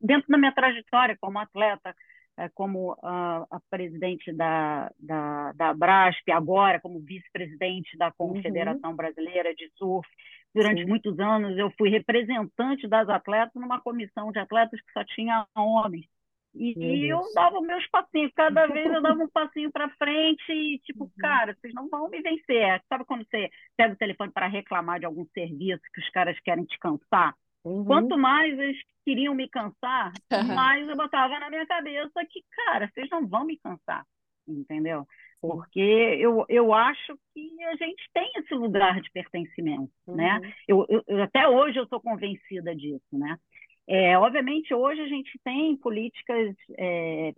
Dentro 0.00 0.28
da 0.28 0.38
minha 0.38 0.52
trajetória 0.52 1.16
como 1.18 1.38
atleta, 1.38 1.94
é, 2.36 2.48
como 2.50 2.96
a, 3.02 3.46
a, 3.50 3.60
presidente 3.70 4.32
da, 4.32 4.90
da, 4.98 5.52
da 5.52 5.74
Brasp, 5.74 6.30
agora 6.30 6.80
como 6.80 7.00
vice-presidente 7.00 7.96
da 7.96 8.10
Confederação 8.12 8.90
uhum. 8.90 8.96
Brasileira 8.96 9.54
de 9.54 9.70
Surf. 9.76 10.08
Durante 10.54 10.82
Sim. 10.82 10.88
muitos 10.88 11.18
anos 11.18 11.58
eu 11.58 11.70
fui 11.76 11.88
representante 11.88 12.86
das 12.86 13.08
atletas 13.08 13.54
numa 13.60 13.80
comissão 13.80 14.30
de 14.30 14.38
atletas 14.38 14.80
que 14.80 14.92
só 14.92 15.04
tinha 15.04 15.46
homens. 15.56 16.06
E, 16.54 16.78
e 16.78 17.08
eu 17.08 17.20
dava 17.34 17.60
meus 17.60 17.84
passinhos, 17.88 18.32
cada 18.34 18.66
vez 18.68 18.86
eu 18.86 19.02
dava 19.02 19.24
um 19.24 19.28
passinho 19.28 19.72
para 19.72 19.90
frente 19.96 20.52
e, 20.52 20.78
tipo, 20.84 21.04
uhum. 21.04 21.10
cara, 21.18 21.54
vocês 21.54 21.74
não 21.74 21.88
vão 21.88 22.08
me 22.08 22.22
vencer. 22.22 22.80
Sabe 22.88 23.04
quando 23.04 23.26
você 23.26 23.50
pega 23.76 23.94
o 23.94 23.98
telefone 23.98 24.30
para 24.30 24.46
reclamar 24.46 25.00
de 25.00 25.06
algum 25.06 25.26
serviço 25.34 25.82
que 25.92 26.00
os 26.00 26.08
caras 26.10 26.38
querem 26.40 26.64
te 26.64 26.78
cansar? 26.78 27.34
Uhum. 27.64 27.84
Quanto 27.84 28.16
mais 28.16 28.56
eles 28.56 28.80
queriam 29.04 29.34
me 29.34 29.48
cansar, 29.48 30.12
mais 30.70 30.88
eu 30.88 30.96
botava 30.96 31.40
na 31.40 31.50
minha 31.50 31.66
cabeça 31.66 32.24
que, 32.30 32.44
cara, 32.54 32.88
vocês 32.92 33.08
não 33.10 33.26
vão 33.26 33.44
me 33.44 33.58
cansar, 33.58 34.06
entendeu? 34.46 35.06
Porque 35.46 35.80
eu, 35.80 36.46
eu 36.48 36.72
acho 36.72 37.18
que 37.34 37.64
a 37.64 37.76
gente 37.76 38.02
tem 38.14 38.30
esse 38.36 38.54
lugar 38.54 38.98
de 39.00 39.10
pertencimento, 39.10 39.92
né? 40.08 40.36
uhum. 40.36 40.40
né? 40.40 40.54
Eu, 40.66 40.86
eu, 40.88 41.22
até 41.22 41.46
hoje 41.46 41.78
eu 41.78 41.86
sou 41.86 42.00
convencida 42.00 42.74
disso, 42.74 43.04
né? 43.12 43.38
É, 43.86 44.16
obviamente, 44.16 44.72
hoje 44.72 45.02
a 45.02 45.06
gente 45.06 45.38
tem 45.44 45.76
políticas 45.76 46.56
é, 46.78 47.28
é, 47.28 47.32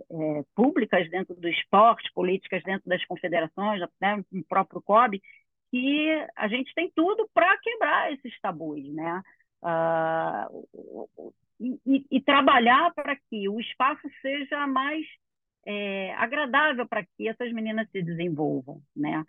públicas 0.54 1.10
dentro 1.10 1.34
do 1.34 1.48
esporte, 1.48 2.08
políticas 2.14 2.62
dentro 2.62 2.88
das 2.88 3.04
confederações, 3.06 3.80
né, 4.00 4.24
no 4.30 4.44
próprio 4.44 4.80
COB, 4.80 5.20
que 5.72 6.26
a 6.36 6.46
gente 6.46 6.72
tem 6.74 6.88
tudo 6.94 7.28
para 7.34 7.58
quebrar 7.58 8.12
esses 8.12 8.40
tabus, 8.40 8.86
né? 8.94 9.20
Uh, 9.60 11.32
e, 11.58 12.06
e, 12.08 12.20
trabalhar 12.20 12.94
para 12.94 13.16
que 13.16 13.48
o 13.48 13.58
espaço 13.58 14.08
seja 14.22 14.64
mais 14.68 15.04
é, 15.66 16.14
agradável 16.14 16.86
para 16.86 17.04
que 17.04 17.28
essas 17.28 17.52
meninas 17.52 17.90
se 17.90 18.02
desenvolvam, 18.02 18.80
né? 18.94 19.24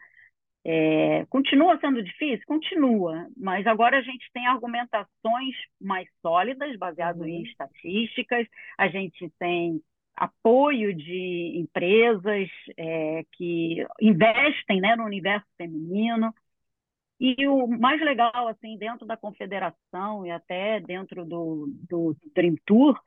É, 0.70 1.26
continua 1.30 1.80
sendo 1.80 2.04
difícil? 2.04 2.46
Continua, 2.46 3.28
mas 3.38 3.66
agora 3.66 3.98
a 3.98 4.02
gente 4.02 4.30
tem 4.34 4.46
argumentações 4.48 5.56
mais 5.80 6.08
sólidas, 6.22 6.78
baseadas 6.78 7.22
uhum. 7.22 7.28
em 7.28 7.44
estatísticas, 7.44 8.46
a 8.78 8.88
gente 8.90 9.32
tem 9.40 9.82
apoio 10.16 10.94
de 10.94 11.54
empresas 11.58 12.50
é, 12.76 13.24
que 13.34 13.86
investem 14.02 14.82
né, 14.82 14.96
no 14.96 15.06
universo 15.06 15.48
feminino, 15.58 16.34
E 17.20 17.48
o 17.48 17.68
mais 17.68 18.00
legal, 18.02 18.48
assim, 18.48 18.78
dentro 18.78 19.06
da 19.06 19.18
confederação 19.18 20.26
e 20.26 20.32
até 20.32 20.80
dentro 20.82 21.26
do, 21.26 21.68
do 21.90 22.16
Dream 22.36 22.56
Tour, 22.66 23.00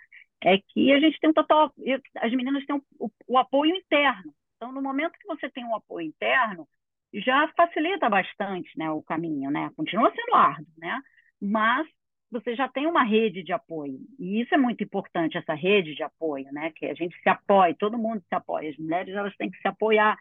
é 0.49 0.59
que 0.59 0.93
a 0.93 1.01
gente 1.01 1.19
tem 1.21 1.31
um 1.31 1.35
total. 1.35 1.73
As 2.17 2.33
meninas 2.33 2.65
têm 2.67 2.81
o, 2.99 3.11
o 3.27 3.39
apoio 3.39 3.75
interno. 3.75 4.33
Então, 4.57 4.73
no 4.73 4.83
momento 4.83 5.19
que 5.19 5.27
você 5.27 5.49
tem 5.51 5.65
um 5.65 5.75
apoio 5.75 6.07
interno, 6.07 6.69
já 7.13 7.49
facilita 7.57 8.09
bastante 8.09 8.71
né, 8.77 8.91
o 8.91 9.03
caminho, 9.03 9.51
né? 9.51 9.71
Continua 9.77 10.13
sendo 10.15 10.35
árduo, 10.35 10.67
né? 10.79 11.01
Mas 11.41 11.87
você 12.31 12.55
já 12.55 12.69
tem 12.69 12.87
uma 12.87 13.03
rede 13.03 13.43
de 13.43 13.53
apoio. 13.53 13.99
E 14.19 14.41
isso 14.41 14.55
é 14.55 14.59
muito 14.59 14.85
importante, 14.85 15.37
essa 15.37 15.55
rede 15.55 15.95
de 15.95 16.03
apoio, 16.03 16.47
né? 16.53 16.71
Que 16.77 16.87
a 16.87 16.95
gente 16.95 17.21
se 17.21 17.29
apoie, 17.29 17.75
todo 17.75 17.99
mundo 17.99 18.23
se 18.29 18.35
apoia. 18.35 18.71
As 18.71 18.77
mulheres 18.77 19.15
elas 19.15 19.37
têm 19.37 19.51
que 19.51 19.61
se 19.61 19.67
apoiar. 19.67 20.17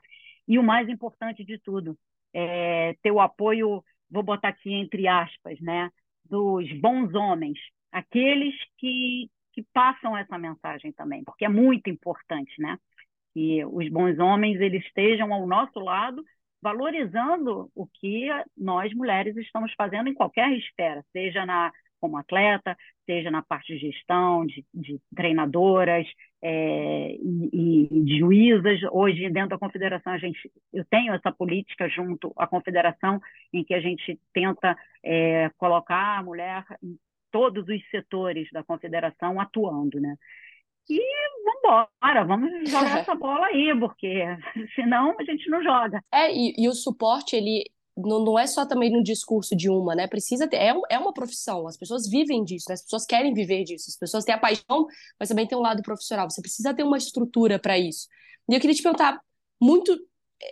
E 0.47 0.57
o 0.57 0.63
mais 0.63 0.89
importante 0.89 1.43
de 1.43 1.59
tudo, 1.59 1.97
é 2.33 2.95
ter 3.01 3.11
o 3.11 3.19
apoio, 3.19 3.83
vou 4.09 4.23
botar 4.23 4.49
aqui 4.49 4.73
entre 4.73 5.07
aspas, 5.07 5.59
né? 5.59 5.89
Dos 6.25 6.71
bons 6.79 7.13
homens, 7.13 7.59
aqueles 7.91 8.55
que, 8.77 9.29
que 9.59 9.67
passam 9.73 10.15
essa 10.15 10.37
mensagem 10.37 10.91
também, 10.93 11.23
porque 11.23 11.45
é 11.45 11.49
muito 11.49 11.89
importante, 11.89 12.61
né? 12.61 12.77
Que 13.33 13.63
os 13.65 13.89
bons 13.89 14.17
homens 14.19 14.59
eles 14.59 14.83
estejam 14.85 15.33
ao 15.33 15.45
nosso 15.45 15.79
lado 15.79 16.23
valorizando 16.61 17.69
o 17.73 17.87
que 17.87 18.27
nós 18.57 18.93
mulheres 18.93 19.35
estamos 19.37 19.73
fazendo 19.77 20.09
em 20.09 20.13
qualquer 20.13 20.51
esfera, 20.51 21.03
seja 21.13 21.45
na 21.45 21.71
como 22.01 22.15
atleta, 22.15 22.77
seja 23.05 23.29
na 23.29 23.41
parte 23.41 23.73
de 23.73 23.91
gestão, 23.91 24.45
de, 24.45 24.65
de 24.73 25.01
treinadoras 25.13 26.07
é, 26.41 27.11
e, 27.21 27.87
e, 27.91 28.03
de 28.05 28.19
juízas. 28.19 28.79
Hoje, 28.89 29.29
dentro 29.29 29.49
da 29.49 29.57
confederação, 29.57 30.13
a 30.13 30.17
gente, 30.17 30.49
eu 30.71 30.85
tenho 30.85 31.13
essa 31.13 31.29
política 31.29 31.89
junto 31.89 32.31
à 32.37 32.47
confederação, 32.47 33.19
em 33.51 33.65
que 33.65 33.73
a 33.73 33.81
gente 33.81 34.17
tenta 34.33 34.77
é, 35.03 35.49
colocar 35.57 36.19
a 36.19 36.23
mulher 36.23 36.63
em 36.81 36.97
todos 37.31 37.67
os 37.67 37.89
setores 37.89 38.47
da 38.51 38.63
confederação 38.63 39.39
atuando, 39.39 39.99
né? 39.99 40.15
E 40.89 40.99
vamos 41.43 41.59
embora, 41.59 42.25
vamos 42.25 42.69
jogar 42.69 42.99
essa 42.99 43.15
bola 43.15 43.45
aí, 43.47 43.77
porque 43.79 44.23
senão 44.75 45.15
a 45.19 45.23
gente 45.23 45.49
não 45.49 45.63
joga. 45.63 46.01
É, 46.11 46.33
e, 46.33 46.53
e 46.57 46.67
o 46.67 46.73
suporte, 46.73 47.35
ele 47.35 47.63
não, 47.95 48.23
não 48.23 48.39
é 48.39 48.47
só 48.47 48.65
também 48.65 48.91
no 48.91 49.03
discurso 49.03 49.55
de 49.55 49.69
uma, 49.69 49.95
né? 49.95 50.07
Precisa 50.07 50.47
ter, 50.47 50.57
é, 50.57 50.73
é 50.89 50.99
uma 50.99 51.13
profissão, 51.13 51.67
as 51.67 51.77
pessoas 51.77 52.09
vivem 52.09 52.43
disso, 52.43 52.65
né? 52.69 52.73
as 52.73 52.83
pessoas 52.83 53.05
querem 53.05 53.33
viver 53.33 53.63
disso, 53.63 53.85
as 53.89 53.97
pessoas 53.97 54.23
têm 54.23 54.33
a 54.33 54.39
paixão, 54.39 54.87
mas 55.19 55.29
também 55.29 55.47
tem 55.47 55.57
um 55.57 55.61
lado 55.61 55.81
profissional. 55.83 56.29
Você 56.29 56.41
precisa 56.41 56.73
ter 56.73 56.83
uma 56.83 56.97
estrutura 56.97 57.59
para 57.59 57.77
isso. 57.77 58.07
E 58.49 58.55
eu 58.55 58.59
queria 58.59 58.75
te 58.75 58.81
perguntar 58.81 59.19
muito 59.61 59.95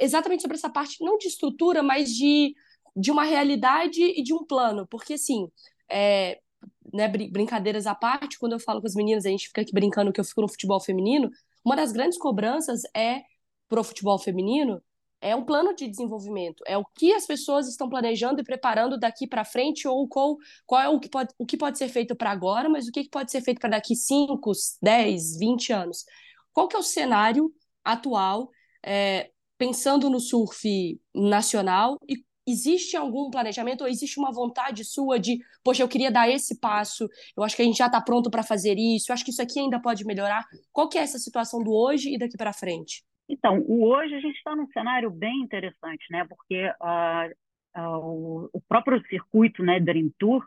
exatamente 0.01 0.41
sobre 0.41 0.57
essa 0.57 0.69
parte, 0.69 1.03
não 1.03 1.17
de 1.17 1.27
estrutura, 1.27 1.81
mas 1.81 2.09
de, 2.13 2.53
de 2.95 3.11
uma 3.11 3.23
realidade 3.23 4.01
e 4.01 4.21
de 4.21 4.33
um 4.33 4.45
plano, 4.45 4.85
porque 4.87 5.13
assim, 5.13 5.49
é, 5.89 6.39
né, 6.93 7.07
brincadeiras 7.07 7.85
à 7.87 7.95
parte, 7.95 8.39
quando 8.39 8.53
eu 8.53 8.59
falo 8.59 8.81
com 8.81 8.87
as 8.87 8.95
meninas, 8.95 9.25
a 9.25 9.29
gente 9.29 9.47
fica 9.47 9.61
aqui 9.61 9.73
brincando 9.73 10.11
que 10.11 10.19
eu 10.19 10.25
fico 10.25 10.41
no 10.41 10.47
futebol 10.47 10.79
feminino, 10.79 11.29
uma 11.63 11.75
das 11.75 11.91
grandes 11.91 12.17
cobranças 12.17 12.81
é 12.95 13.23
pro 13.67 13.83
futebol 13.83 14.17
feminino 14.17 14.81
é 15.19 15.35
um 15.35 15.43
plano 15.43 15.73
de 15.73 15.87
desenvolvimento, 15.87 16.63
é 16.67 16.77
o 16.77 16.85
que 16.85 17.13
as 17.13 17.25
pessoas 17.25 17.67
estão 17.67 17.89
planejando 17.89 18.39
e 18.39 18.43
preparando 18.43 18.99
daqui 18.99 19.27
para 19.27 19.43
frente 19.43 19.87
ou 19.87 20.07
qual, 20.07 20.37
qual 20.65 20.81
é 20.81 20.89
o 20.89 20.99
que 20.99 21.09
pode, 21.09 21.33
o 21.37 21.45
que 21.45 21.57
pode 21.57 21.77
ser 21.77 21.89
feito 21.89 22.15
para 22.15 22.31
agora, 22.31 22.69
mas 22.69 22.87
o 22.87 22.91
que 22.91 23.09
pode 23.09 23.31
ser 23.31 23.41
feito 23.41 23.59
para 23.59 23.71
daqui 23.71 23.95
5, 23.95 24.51
10, 24.81 25.37
20 25.39 25.73
anos. 25.73 26.05
Qual 26.53 26.67
que 26.67 26.75
é 26.75 26.79
o 26.79 26.83
cenário 26.83 27.51
atual, 27.83 28.49
é, 28.85 29.31
pensando 29.57 30.09
no 30.09 30.19
surf 30.19 30.99
nacional 31.15 31.97
e 32.07 32.23
existe 32.47 32.95
algum 32.95 33.29
planejamento 33.29 33.81
ou 33.81 33.87
existe 33.87 34.17
uma 34.17 34.31
vontade 34.31 34.85
sua 34.85 35.19
de, 35.19 35.39
poxa, 35.63 35.83
eu 35.83 35.87
queria 35.87 36.09
dar 36.09 36.29
esse 36.29 36.59
passo, 36.59 37.09
eu 37.35 37.43
acho 37.43 37.55
que 37.55 37.61
a 37.61 37.65
gente 37.65 37.77
já 37.77 37.87
está 37.87 37.99
pronto 37.99 38.31
para 38.31 38.41
fazer 38.41 38.77
isso, 38.77 39.11
eu 39.11 39.13
acho 39.13 39.25
que 39.25 39.31
isso 39.31 39.41
aqui 39.41 39.59
ainda 39.59 39.79
pode 39.79 40.05
melhorar. 40.05 40.45
Qual 40.71 40.87
que 40.87 40.97
é 40.97 41.01
essa 41.01 41.19
situação 41.19 41.61
do 41.61 41.71
hoje 41.71 42.13
e 42.13 42.17
daqui 42.17 42.37
para 42.37 42.53
frente? 42.53 43.03
Então, 43.29 43.59
o 43.67 43.85
hoje 43.85 44.15
a 44.15 44.19
gente 44.19 44.37
está 44.37 44.55
num 44.55 44.67
cenário 44.67 45.11
bem 45.11 45.41
interessante, 45.41 46.05
né? 46.09 46.25
Porque 46.29 46.65
uh, 46.81 47.81
uh, 47.81 48.49
o 48.53 48.61
próprio 48.69 49.01
circuito, 49.07 49.61
né, 49.61 49.79
Dream 49.79 50.09
Tour, 50.17 50.45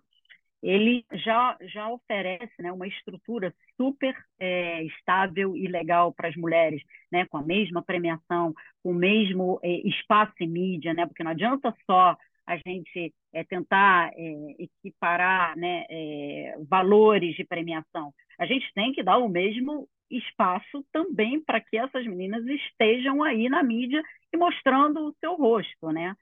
ele 0.63 1.05
já, 1.13 1.57
já 1.63 1.89
oferece 1.89 2.53
né, 2.61 2.71
uma 2.71 2.87
estrutura 2.87 3.55
super 3.77 4.15
é, 4.39 4.83
estável 4.85 5.57
e 5.57 5.67
legal 5.67 6.13
para 6.13 6.29
as 6.29 6.37
mulheres, 6.37 6.83
né, 7.11 7.27
com 7.27 7.39
a 7.39 7.43
mesma 7.43 7.83
premiação, 7.83 8.55
com 8.83 8.91
o 8.91 8.95
mesmo 8.95 9.59
é, 9.63 9.71
espaço 9.89 10.35
em 10.41 10.49
mídia, 10.49 10.93
né, 10.93 11.07
porque 11.07 11.25
não 11.25 11.31
adianta 11.31 11.75
só 11.87 12.17
a 12.47 12.57
gente 12.57 13.15
é, 13.33 13.45
tentar 13.45 14.11
é, 14.15 14.57
equiparar 14.59 15.57
né, 15.57 15.85
é, 15.89 16.57
valores 16.69 17.37
de 17.37 17.45
premiação. 17.45 18.13
A 18.39 18.47
gente 18.47 18.73
tem 18.75 18.93
que 18.93 19.03
dar 19.03 19.19
o 19.19 19.29
mesmo 19.29 19.89
espaço 20.11 20.85
também 20.93 21.41
para 21.41 21.61
que 21.61 21.77
essas 21.77 22.05
meninas 22.07 22.45
estejam 22.47 23.23
aí 23.23 23.49
na 23.49 23.63
mídia 23.63 24.03
e 24.33 24.37
mostrando 24.37 25.07
o 25.07 25.15
seu 25.21 25.37
rosto, 25.37 25.93
né? 25.93 26.15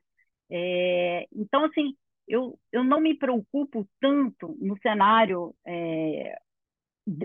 É, 0.50 1.26
então, 1.32 1.64
assim, 1.64 1.94
eu, 2.28 2.58
eu 2.70 2.84
não 2.84 3.00
me 3.00 3.14
preocupo 3.14 3.88
tanto 4.00 4.56
no 4.60 4.78
cenário 4.78 5.54
é, 5.66 6.38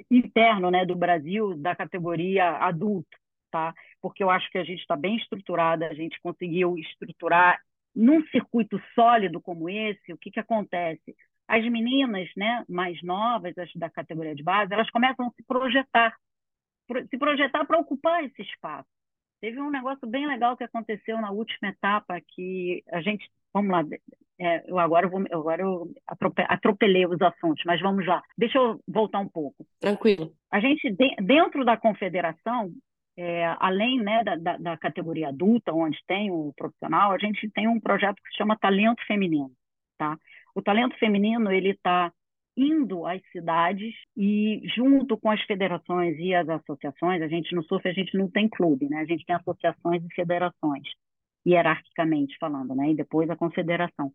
interno 0.10 0.72
né, 0.72 0.86
do 0.86 0.96
Brasil, 0.96 1.56
da 1.58 1.76
categoria 1.76 2.58
adulto, 2.58 3.18
tá? 3.52 3.74
porque 4.02 4.24
eu 4.24 4.30
acho 4.30 4.50
que 4.50 4.58
a 4.58 4.64
gente 4.64 4.80
está 4.80 4.96
bem 4.96 5.18
estruturada, 5.18 5.88
a 5.88 5.94
gente 5.94 6.20
conseguiu 6.22 6.78
estruturar 6.78 7.62
num 7.96 8.26
circuito 8.28 8.82
sólido 8.96 9.42
como 9.42 9.70
esse, 9.70 10.14
o 10.14 10.18
que, 10.18 10.32
que 10.32 10.40
acontece? 10.40 11.16
As 11.48 11.64
meninas 11.70 12.30
né, 12.36 12.64
mais 12.68 13.02
novas, 13.04 13.58
as 13.58 13.72
da 13.76 13.90
categoria 13.90 14.34
de 14.34 14.44
base, 14.44 14.74
elas 14.74 14.90
começam 14.90 15.28
a 15.28 15.32
se 15.32 15.44
projetar, 15.44 16.16
se 17.10 17.18
projetar 17.18 17.66
para 17.66 17.78
ocupar 17.80 18.24
esse 18.24 18.42
espaço. 18.42 18.88
Teve 19.42 19.60
um 19.60 19.70
negócio 19.70 20.08
bem 20.08 20.26
legal 20.26 20.56
que 20.56 20.64
aconteceu 20.64 21.20
na 21.20 21.32
última 21.32 21.70
etapa, 21.70 22.20
que 22.30 22.82
a 22.90 23.02
gente, 23.02 23.30
vamos 23.54 23.72
lá, 23.72 23.84
é, 24.44 24.64
eu 24.68 24.78
agora 24.78 25.08
vou, 25.08 25.24
agora 25.32 25.62
eu 25.62 25.90
atropelei 26.50 27.06
os 27.06 27.22
assuntos, 27.22 27.64
mas 27.66 27.80
vamos 27.80 28.06
lá. 28.06 28.22
Deixa 28.38 28.58
eu 28.58 28.80
voltar 28.88 29.20
um 29.20 29.30
pouco. 29.30 29.66
Tranquilo. 29.80 30.34
A 30.52 30.60
gente, 30.60 30.94
dentro 31.22 31.64
da 31.64 31.78
confederação, 31.78 32.72
é, 33.18 33.46
além 33.60 34.02
né, 34.02 34.24
da, 34.24 34.36
da, 34.36 34.58
da, 34.58 34.78
categoria 34.78 35.30
adulta, 35.30 35.72
onde 35.72 35.98
tem 36.06 36.30
o 36.30 36.52
profissional, 36.58 37.12
a 37.14 37.18
gente 37.18 37.50
tem 37.52 37.68
um 37.68 37.80
projeto 37.80 38.16
que 38.16 38.32
se 38.32 38.38
chama 38.38 38.58
Talento 38.58 39.06
Feminino. 39.08 39.52
Tá? 39.98 40.18
O 40.54 40.62
talento 40.62 40.98
feminino 40.98 41.52
ele 41.52 41.70
está 41.70 42.12
indo 42.56 43.06
às 43.06 43.22
cidades 43.32 43.94
e 44.16 44.62
junto 44.76 45.18
com 45.18 45.32
as 45.32 45.42
federações 45.44 46.18
e 46.20 46.36
as 46.36 46.48
associações, 46.50 47.22
a 47.22 47.28
gente 47.28 47.56
no 47.56 47.64
surf 47.64 47.88
a 47.88 47.94
gente 47.94 48.16
não 48.18 48.30
tem 48.30 48.48
clube, 48.48 48.88
né? 48.88 49.00
A 49.00 49.06
gente 49.06 49.26
tem 49.26 49.36
associações 49.36 50.04
e 50.04 50.14
federações, 50.14 50.84
hierarquicamente 51.46 52.38
falando, 52.40 52.76
né? 52.76 52.92
E 52.92 52.96
depois 52.96 53.30
a 53.30 53.36
confederação 53.36 54.14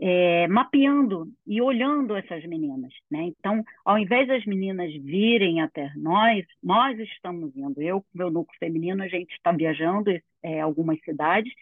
é, 0.00 0.48
mapeando 0.48 1.28
e 1.46 1.62
olhando 1.62 2.16
essas 2.16 2.44
meninas. 2.44 2.92
Né? 3.10 3.24
Então, 3.38 3.62
ao 3.84 3.98
invés 3.98 4.26
das 4.26 4.44
meninas 4.44 4.92
virem 4.94 5.60
até 5.60 5.92
nós, 5.94 6.44
nós 6.62 6.98
estamos 6.98 7.56
indo. 7.56 7.80
Eu, 7.80 8.00
com 8.00 8.08
meu 8.18 8.30
núcleo 8.30 8.58
feminino, 8.58 9.02
a 9.02 9.08
gente 9.08 9.32
está 9.32 9.52
viajando 9.52 10.10
é, 10.42 10.60
algumas 10.60 11.00
cidades 11.04 11.52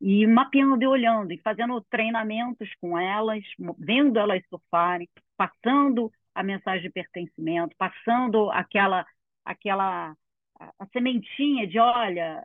e 0.00 0.26
mapeando 0.26 0.84
e 0.84 0.86
olhando 0.86 1.32
e 1.32 1.38
fazendo 1.38 1.80
treinamentos 1.90 2.68
com 2.80 2.96
elas, 2.96 3.42
vendo 3.78 4.18
elas 4.18 4.44
surfarem, 4.48 5.08
passando 5.36 6.12
a 6.34 6.42
mensagem 6.42 6.82
de 6.82 6.90
pertencimento, 6.90 7.74
passando 7.76 8.48
aquela 8.52 9.04
aquela 9.44 10.14
a, 10.60 10.86
sementinha 10.92 11.66
de 11.66 11.78
olha 11.80 12.44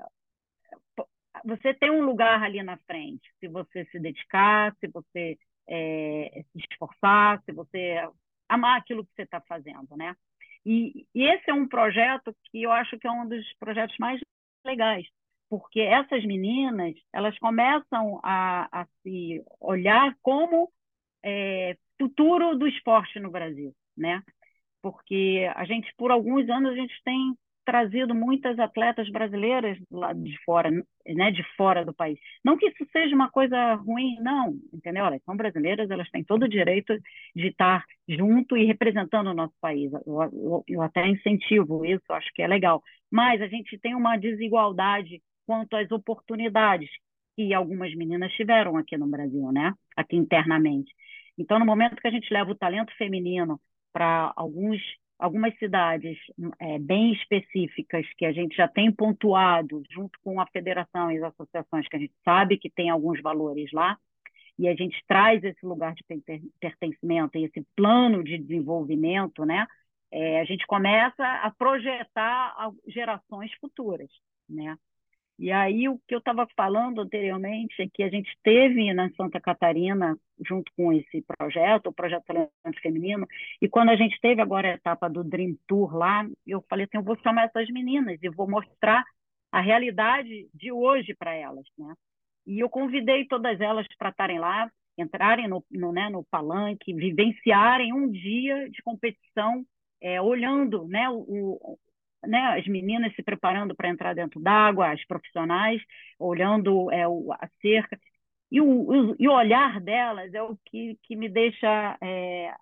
você 1.44 1.74
tem 1.74 1.90
um 1.92 2.04
lugar 2.04 2.42
ali 2.44 2.62
na 2.62 2.78
frente, 2.78 3.30
se 3.40 3.48
você 3.48 3.86
se 3.86 4.00
dedicar, 4.00 4.76
se 4.80 4.88
você 4.88 5.38
é, 5.68 6.44
se 6.52 6.66
esforçar, 6.72 7.42
se 7.44 7.52
você 7.52 7.98
amar 8.48 8.78
aquilo 8.78 9.06
que 9.06 9.12
você 9.16 9.24
está 9.24 9.42
fazendo, 9.42 9.96
né? 9.96 10.16
E, 10.66 11.06
e, 11.14 11.24
esse 11.24 11.50
é 11.50 11.54
um 11.54 11.68
projeto 11.68 12.36
que 12.46 12.64
eu 12.64 12.72
acho 12.72 12.98
que 12.98 13.08
é 13.08 13.12
um 13.12 13.28
dos 13.28 13.46
projetos 13.60 13.98
mais 13.98 14.22
legais, 14.66 15.06
porque 15.50 15.82
essas 15.82 16.24
meninas 16.26 16.96
elas 17.12 17.38
começam 17.40 18.20
a, 18.24 18.82
a 18.82 18.86
se 19.02 19.44
olhar 19.60 20.16
como 20.22 20.72
é, 21.24 21.78
futuro 22.00 22.58
do 22.58 22.68
esporte 22.68 23.20
no 23.20 23.32
Brasil, 23.32 23.76
né? 23.98 24.24
Porque 24.82 25.50
a 25.56 25.66
gente 25.66 25.94
por 25.98 26.12
alguns 26.12 26.50
anos 26.50 26.72
a 26.72 26.76
gente 26.76 26.94
tem 27.04 27.38
trazido 27.66 28.14
muitas 28.14 28.60
atletas 28.60 29.10
brasileiras 29.10 29.78
lá 29.92 30.14
de 30.14 30.38
fora, 30.44 30.70
né, 30.72 31.32
de 31.32 31.44
fora 31.56 31.86
do 31.86 31.94
país. 31.94 32.20
Não 32.44 32.58
que 32.58 32.68
isso 32.68 32.86
seja 32.92 33.16
uma 33.16 33.30
coisa 33.30 33.76
ruim, 33.76 34.18
não, 34.22 34.54
entendeu? 34.74 35.06
Elas 35.06 35.24
são 35.24 35.36
brasileiras, 35.36 35.90
elas 35.90 36.10
têm 36.10 36.24
todo 36.24 36.44
o 36.44 36.50
direito 36.50 36.94
de 37.36 37.48
estar 37.48 37.84
junto 38.08 38.58
e 38.58 38.66
representando 38.66 39.28
o 39.28 39.34
nosso 39.34 39.54
país. 39.62 39.92
Eu, 40.06 40.24
eu, 40.24 40.64
eu 40.68 40.82
até 40.82 41.08
incentivo 41.08 41.86
isso, 41.86 42.12
acho 42.12 42.32
que 42.34 42.42
é 42.42 42.48
legal. 42.48 42.82
Mas 43.12 43.42
a 43.42 43.48
gente 43.48 43.78
tem 43.80 43.96
uma 43.96 44.18
desigualdade 44.18 45.22
quanto 45.46 45.76
às 45.76 45.92
oportunidades 45.92 46.90
que 47.36 47.54
algumas 47.54 47.94
meninas 47.96 48.32
tiveram 48.34 48.78
aqui 48.78 48.98
no 48.98 49.08
Brasil, 49.08 49.52
né? 49.52 49.74
Aqui 49.96 50.16
internamente. 50.16 50.92
Então, 51.38 51.60
no 51.60 51.66
momento 51.66 51.96
que 51.96 52.08
a 52.08 52.12
gente 52.12 52.32
leva 52.32 52.52
o 52.52 52.56
talento 52.56 52.96
feminino 52.98 53.60
para 53.92 54.32
alguns 54.36 54.80
algumas 55.24 55.58
cidades 55.58 56.18
é, 56.60 56.78
bem 56.78 57.14
específicas 57.14 58.06
que 58.18 58.26
a 58.26 58.34
gente 58.34 58.58
já 58.58 58.68
tem 58.68 58.92
pontuado 58.92 59.82
junto 59.90 60.20
com 60.22 60.42
a 60.42 60.46
federação 60.48 61.10
e 61.10 61.18
as 61.18 61.24
associações 61.24 61.88
que 61.88 61.96
a 61.96 62.00
gente 62.00 62.14
sabe 62.26 62.58
que 62.58 62.70
tem 62.70 62.90
alguns 62.90 63.22
valores 63.22 63.72
lá 63.72 63.98
e 64.60 64.68
a 64.68 64.76
gente 64.76 65.02
traz 65.08 65.42
esse 65.42 65.66
lugar 65.66 65.96
de 65.96 66.04
pertencimento 66.60 67.38
e 67.38 67.46
esse 67.46 67.66
plano 67.74 68.22
de 68.22 68.38
desenvolvimento, 68.38 69.46
né? 69.46 69.66
É, 70.12 70.42
a 70.42 70.44
gente 70.44 70.68
começa 70.68 71.26
a 71.26 71.50
projetar 71.52 72.54
gerações 72.86 73.52
futuras, 73.62 74.10
né? 74.50 74.78
E 75.44 75.52
aí 75.52 75.90
o 75.90 76.00
que 76.08 76.16
eu 76.16 76.20
estava 76.20 76.48
falando 76.56 77.02
anteriormente 77.02 77.82
é 77.82 77.90
que 77.94 78.02
a 78.02 78.08
gente 78.08 78.32
teve 78.42 78.94
na 78.94 79.10
Santa 79.10 79.42
Catarina, 79.42 80.18
junto 80.40 80.72
com 80.74 80.94
esse 80.94 81.22
projeto, 81.22 81.88
o 81.88 81.94
Projeto 81.94 82.24
Talento 82.24 82.82
Feminino, 82.82 83.28
e 83.62 83.68
quando 83.68 83.90
a 83.90 83.96
gente 83.98 84.18
teve 84.22 84.42
agora 84.42 84.70
a 84.70 84.76
etapa 84.76 85.10
do 85.10 85.22
Dream 85.22 85.58
Tour 85.68 85.98
lá, 85.98 86.26
eu 86.48 86.64
falei 86.70 86.86
assim, 86.86 86.96
eu 86.96 87.04
vou 87.04 87.18
chamar 87.18 87.48
essas 87.48 87.68
meninas 87.72 88.18
e 88.24 88.30
vou 88.30 88.50
mostrar 88.50 89.04
a 89.52 89.60
realidade 89.60 90.48
de 90.54 90.72
hoje 90.72 91.14
para 91.14 91.34
elas, 91.34 91.66
né? 91.78 91.94
E 92.48 92.62
eu 92.62 92.70
convidei 92.70 93.28
todas 93.28 93.60
elas 93.60 93.86
para 93.98 94.12
estarem 94.12 94.40
lá, 94.40 94.72
entrarem 94.98 95.50
no, 95.50 95.62
no, 95.70 95.92
né, 95.92 96.08
no 96.08 96.24
palanque, 96.24 96.94
vivenciarem 96.94 97.92
um 97.92 98.10
dia 98.10 98.70
de 98.70 98.82
competição, 98.82 99.66
é, 100.00 100.22
olhando 100.22 100.88
né, 100.88 101.10
o, 101.10 101.78
né, 102.26 102.60
as 102.60 102.68
meninas 102.68 103.14
se 103.16 103.24
preparando 103.24 103.76
para 103.76 103.90
entrar 103.90 104.14
dentro 104.14 104.40
d'água, 104.40 104.92
as 104.92 105.06
profissionais 105.06 105.82
olhando 106.20 106.92
é, 106.92 107.08
o, 107.08 107.32
a 107.34 107.48
cerca. 107.62 108.00
E 108.52 108.62
o, 108.62 108.66
o, 108.66 109.16
e 109.20 109.28
o, 109.28 109.34
olhar 109.34 109.82
delas 109.82 110.34
é 110.34 110.42
o 110.42 110.58
que, 110.66 110.98
que 111.04 111.16
me 111.16 111.30
deixa 111.30 111.98
é, 112.02 112.54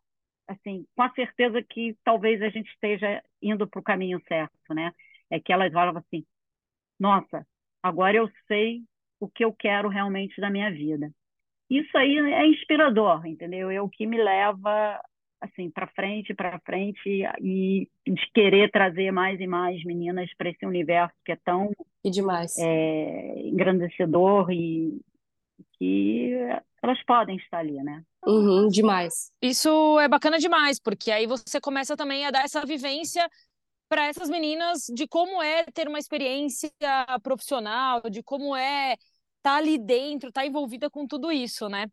assim 0.47 0.85
com 0.95 1.03
a 1.03 1.11
certeza 1.13 1.61
que 1.63 1.97
talvez 2.03 2.41
a 2.41 2.49
gente 2.49 2.69
esteja 2.71 3.21
indo 3.41 3.67
para 3.67 3.79
o 3.79 3.83
caminho 3.83 4.21
certo, 4.27 4.73
né? 4.73 4.93
É 5.29 5.39
que 5.39 5.51
elas 5.53 5.71
falam 5.73 5.97
assim, 5.97 6.25
nossa, 6.99 7.45
agora 7.83 8.17
eu 8.17 8.29
sei 8.47 8.83
o 9.19 9.29
que 9.29 9.43
eu 9.45 9.53
quero 9.53 9.89
realmente 9.89 10.39
da 10.41 10.49
minha 10.49 10.71
vida. 10.71 11.11
Isso 11.69 11.97
aí 11.97 12.17
é 12.17 12.45
inspirador, 12.47 13.25
entendeu? 13.25 13.69
É 13.71 13.81
o 13.81 13.89
que 13.89 14.05
me 14.05 14.21
leva 14.21 15.01
assim 15.41 15.69
para 15.69 15.87
frente, 15.87 16.33
para 16.33 16.59
frente 16.59 17.23
e 17.41 17.89
de 18.07 18.31
querer 18.33 18.69
trazer 18.71 19.11
mais 19.11 19.39
e 19.39 19.47
mais 19.47 19.83
meninas 19.83 20.29
para 20.37 20.49
esse 20.49 20.65
universo 20.65 21.15
que 21.25 21.31
é 21.31 21.37
tão 21.43 21.71
e 22.03 22.09
demais 22.09 22.57
é, 22.57 23.41
engrandecedor 23.47 24.51
e 24.51 25.01
que 25.77 26.31
elas 26.81 27.03
podem 27.05 27.37
estar 27.37 27.59
ali, 27.59 27.81
né? 27.83 28.03
Uhum, 28.25 28.67
demais. 28.67 29.31
Isso 29.41 29.99
é 29.99 30.07
bacana 30.07 30.37
demais, 30.37 30.79
porque 30.79 31.11
aí 31.11 31.25
você 31.25 31.59
começa 31.59 31.97
também 31.97 32.25
a 32.25 32.31
dar 32.31 32.43
essa 32.43 32.63
vivência 32.65 33.27
para 33.89 34.05
essas 34.05 34.29
meninas 34.29 34.85
de 34.93 35.07
como 35.07 35.41
é 35.41 35.65
ter 35.65 35.87
uma 35.87 35.99
experiência 35.99 36.71
profissional, 37.21 38.01
de 38.09 38.23
como 38.23 38.55
é 38.55 38.93
estar 38.93 39.01
tá 39.41 39.55
ali 39.57 39.77
dentro, 39.77 40.29
estar 40.29 40.41
tá 40.41 40.47
envolvida 40.47 40.89
com 40.89 41.05
tudo 41.05 41.31
isso, 41.31 41.67
né? 41.67 41.87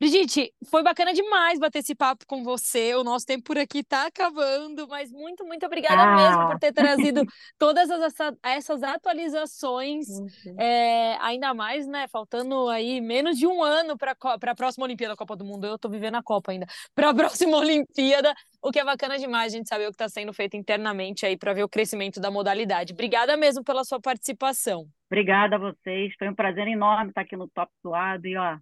Brigitte, 0.00 0.52
foi 0.70 0.82
bacana 0.82 1.12
demais 1.12 1.58
bater 1.58 1.78
esse 1.78 1.94
papo 1.94 2.26
com 2.26 2.42
você. 2.42 2.94
O 2.96 3.04
nosso 3.04 3.24
tempo 3.24 3.44
por 3.44 3.56
aqui 3.56 3.78
está 3.78 4.06
acabando, 4.06 4.88
mas 4.88 5.10
muito, 5.12 5.44
muito 5.44 5.64
obrigada 5.64 6.02
ah. 6.02 6.16
mesmo 6.16 6.46
por 6.48 6.58
ter 6.58 6.72
trazido 6.72 7.22
todas 7.58 7.88
essa, 7.88 8.36
essas 8.42 8.82
atualizações. 8.82 10.08
Uhum. 10.08 10.60
É, 10.60 11.16
ainda 11.20 11.54
mais, 11.54 11.86
né? 11.86 12.08
Faltando 12.08 12.68
aí 12.68 13.00
menos 13.00 13.38
de 13.38 13.46
um 13.46 13.62
ano 13.62 13.96
para 13.96 14.16
a 14.20 14.54
próxima 14.54 14.84
Olimpíada, 14.84 15.14
Copa 15.16 15.36
do 15.36 15.44
Mundo. 15.44 15.66
Eu 15.66 15.76
estou 15.76 15.90
vivendo 15.90 16.16
a 16.16 16.22
Copa 16.22 16.50
ainda. 16.50 16.66
Para 16.94 17.10
a 17.10 17.14
próxima 17.14 17.56
Olimpíada, 17.56 18.34
o 18.62 18.70
que 18.70 18.78
é 18.78 18.84
bacana 18.84 19.18
demais 19.18 19.52
a 19.52 19.56
gente 19.56 19.68
saber 19.68 19.86
o 19.86 19.90
que 19.90 19.94
está 19.94 20.08
sendo 20.08 20.32
feito 20.32 20.56
internamente 20.56 21.24
aí 21.24 21.36
para 21.36 21.52
ver 21.52 21.64
o 21.64 21.68
crescimento 21.68 22.20
da 22.20 22.30
modalidade. 22.30 22.92
Obrigada 22.92 23.36
mesmo 23.36 23.62
pela 23.62 23.84
sua 23.84 24.00
participação. 24.00 24.86
Obrigada 25.06 25.56
a 25.56 25.58
vocês. 25.58 26.12
Foi 26.18 26.28
um 26.28 26.34
prazer 26.34 26.66
enorme 26.66 27.10
estar 27.10 27.20
aqui 27.20 27.36
no 27.36 27.48
Top 27.48 27.70
Suado 27.82 28.26
e 28.26 28.36
ó, 28.36 28.56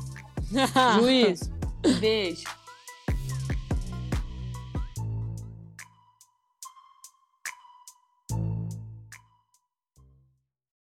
Juízo. 0.99 1.51
Beijo. 1.99 2.43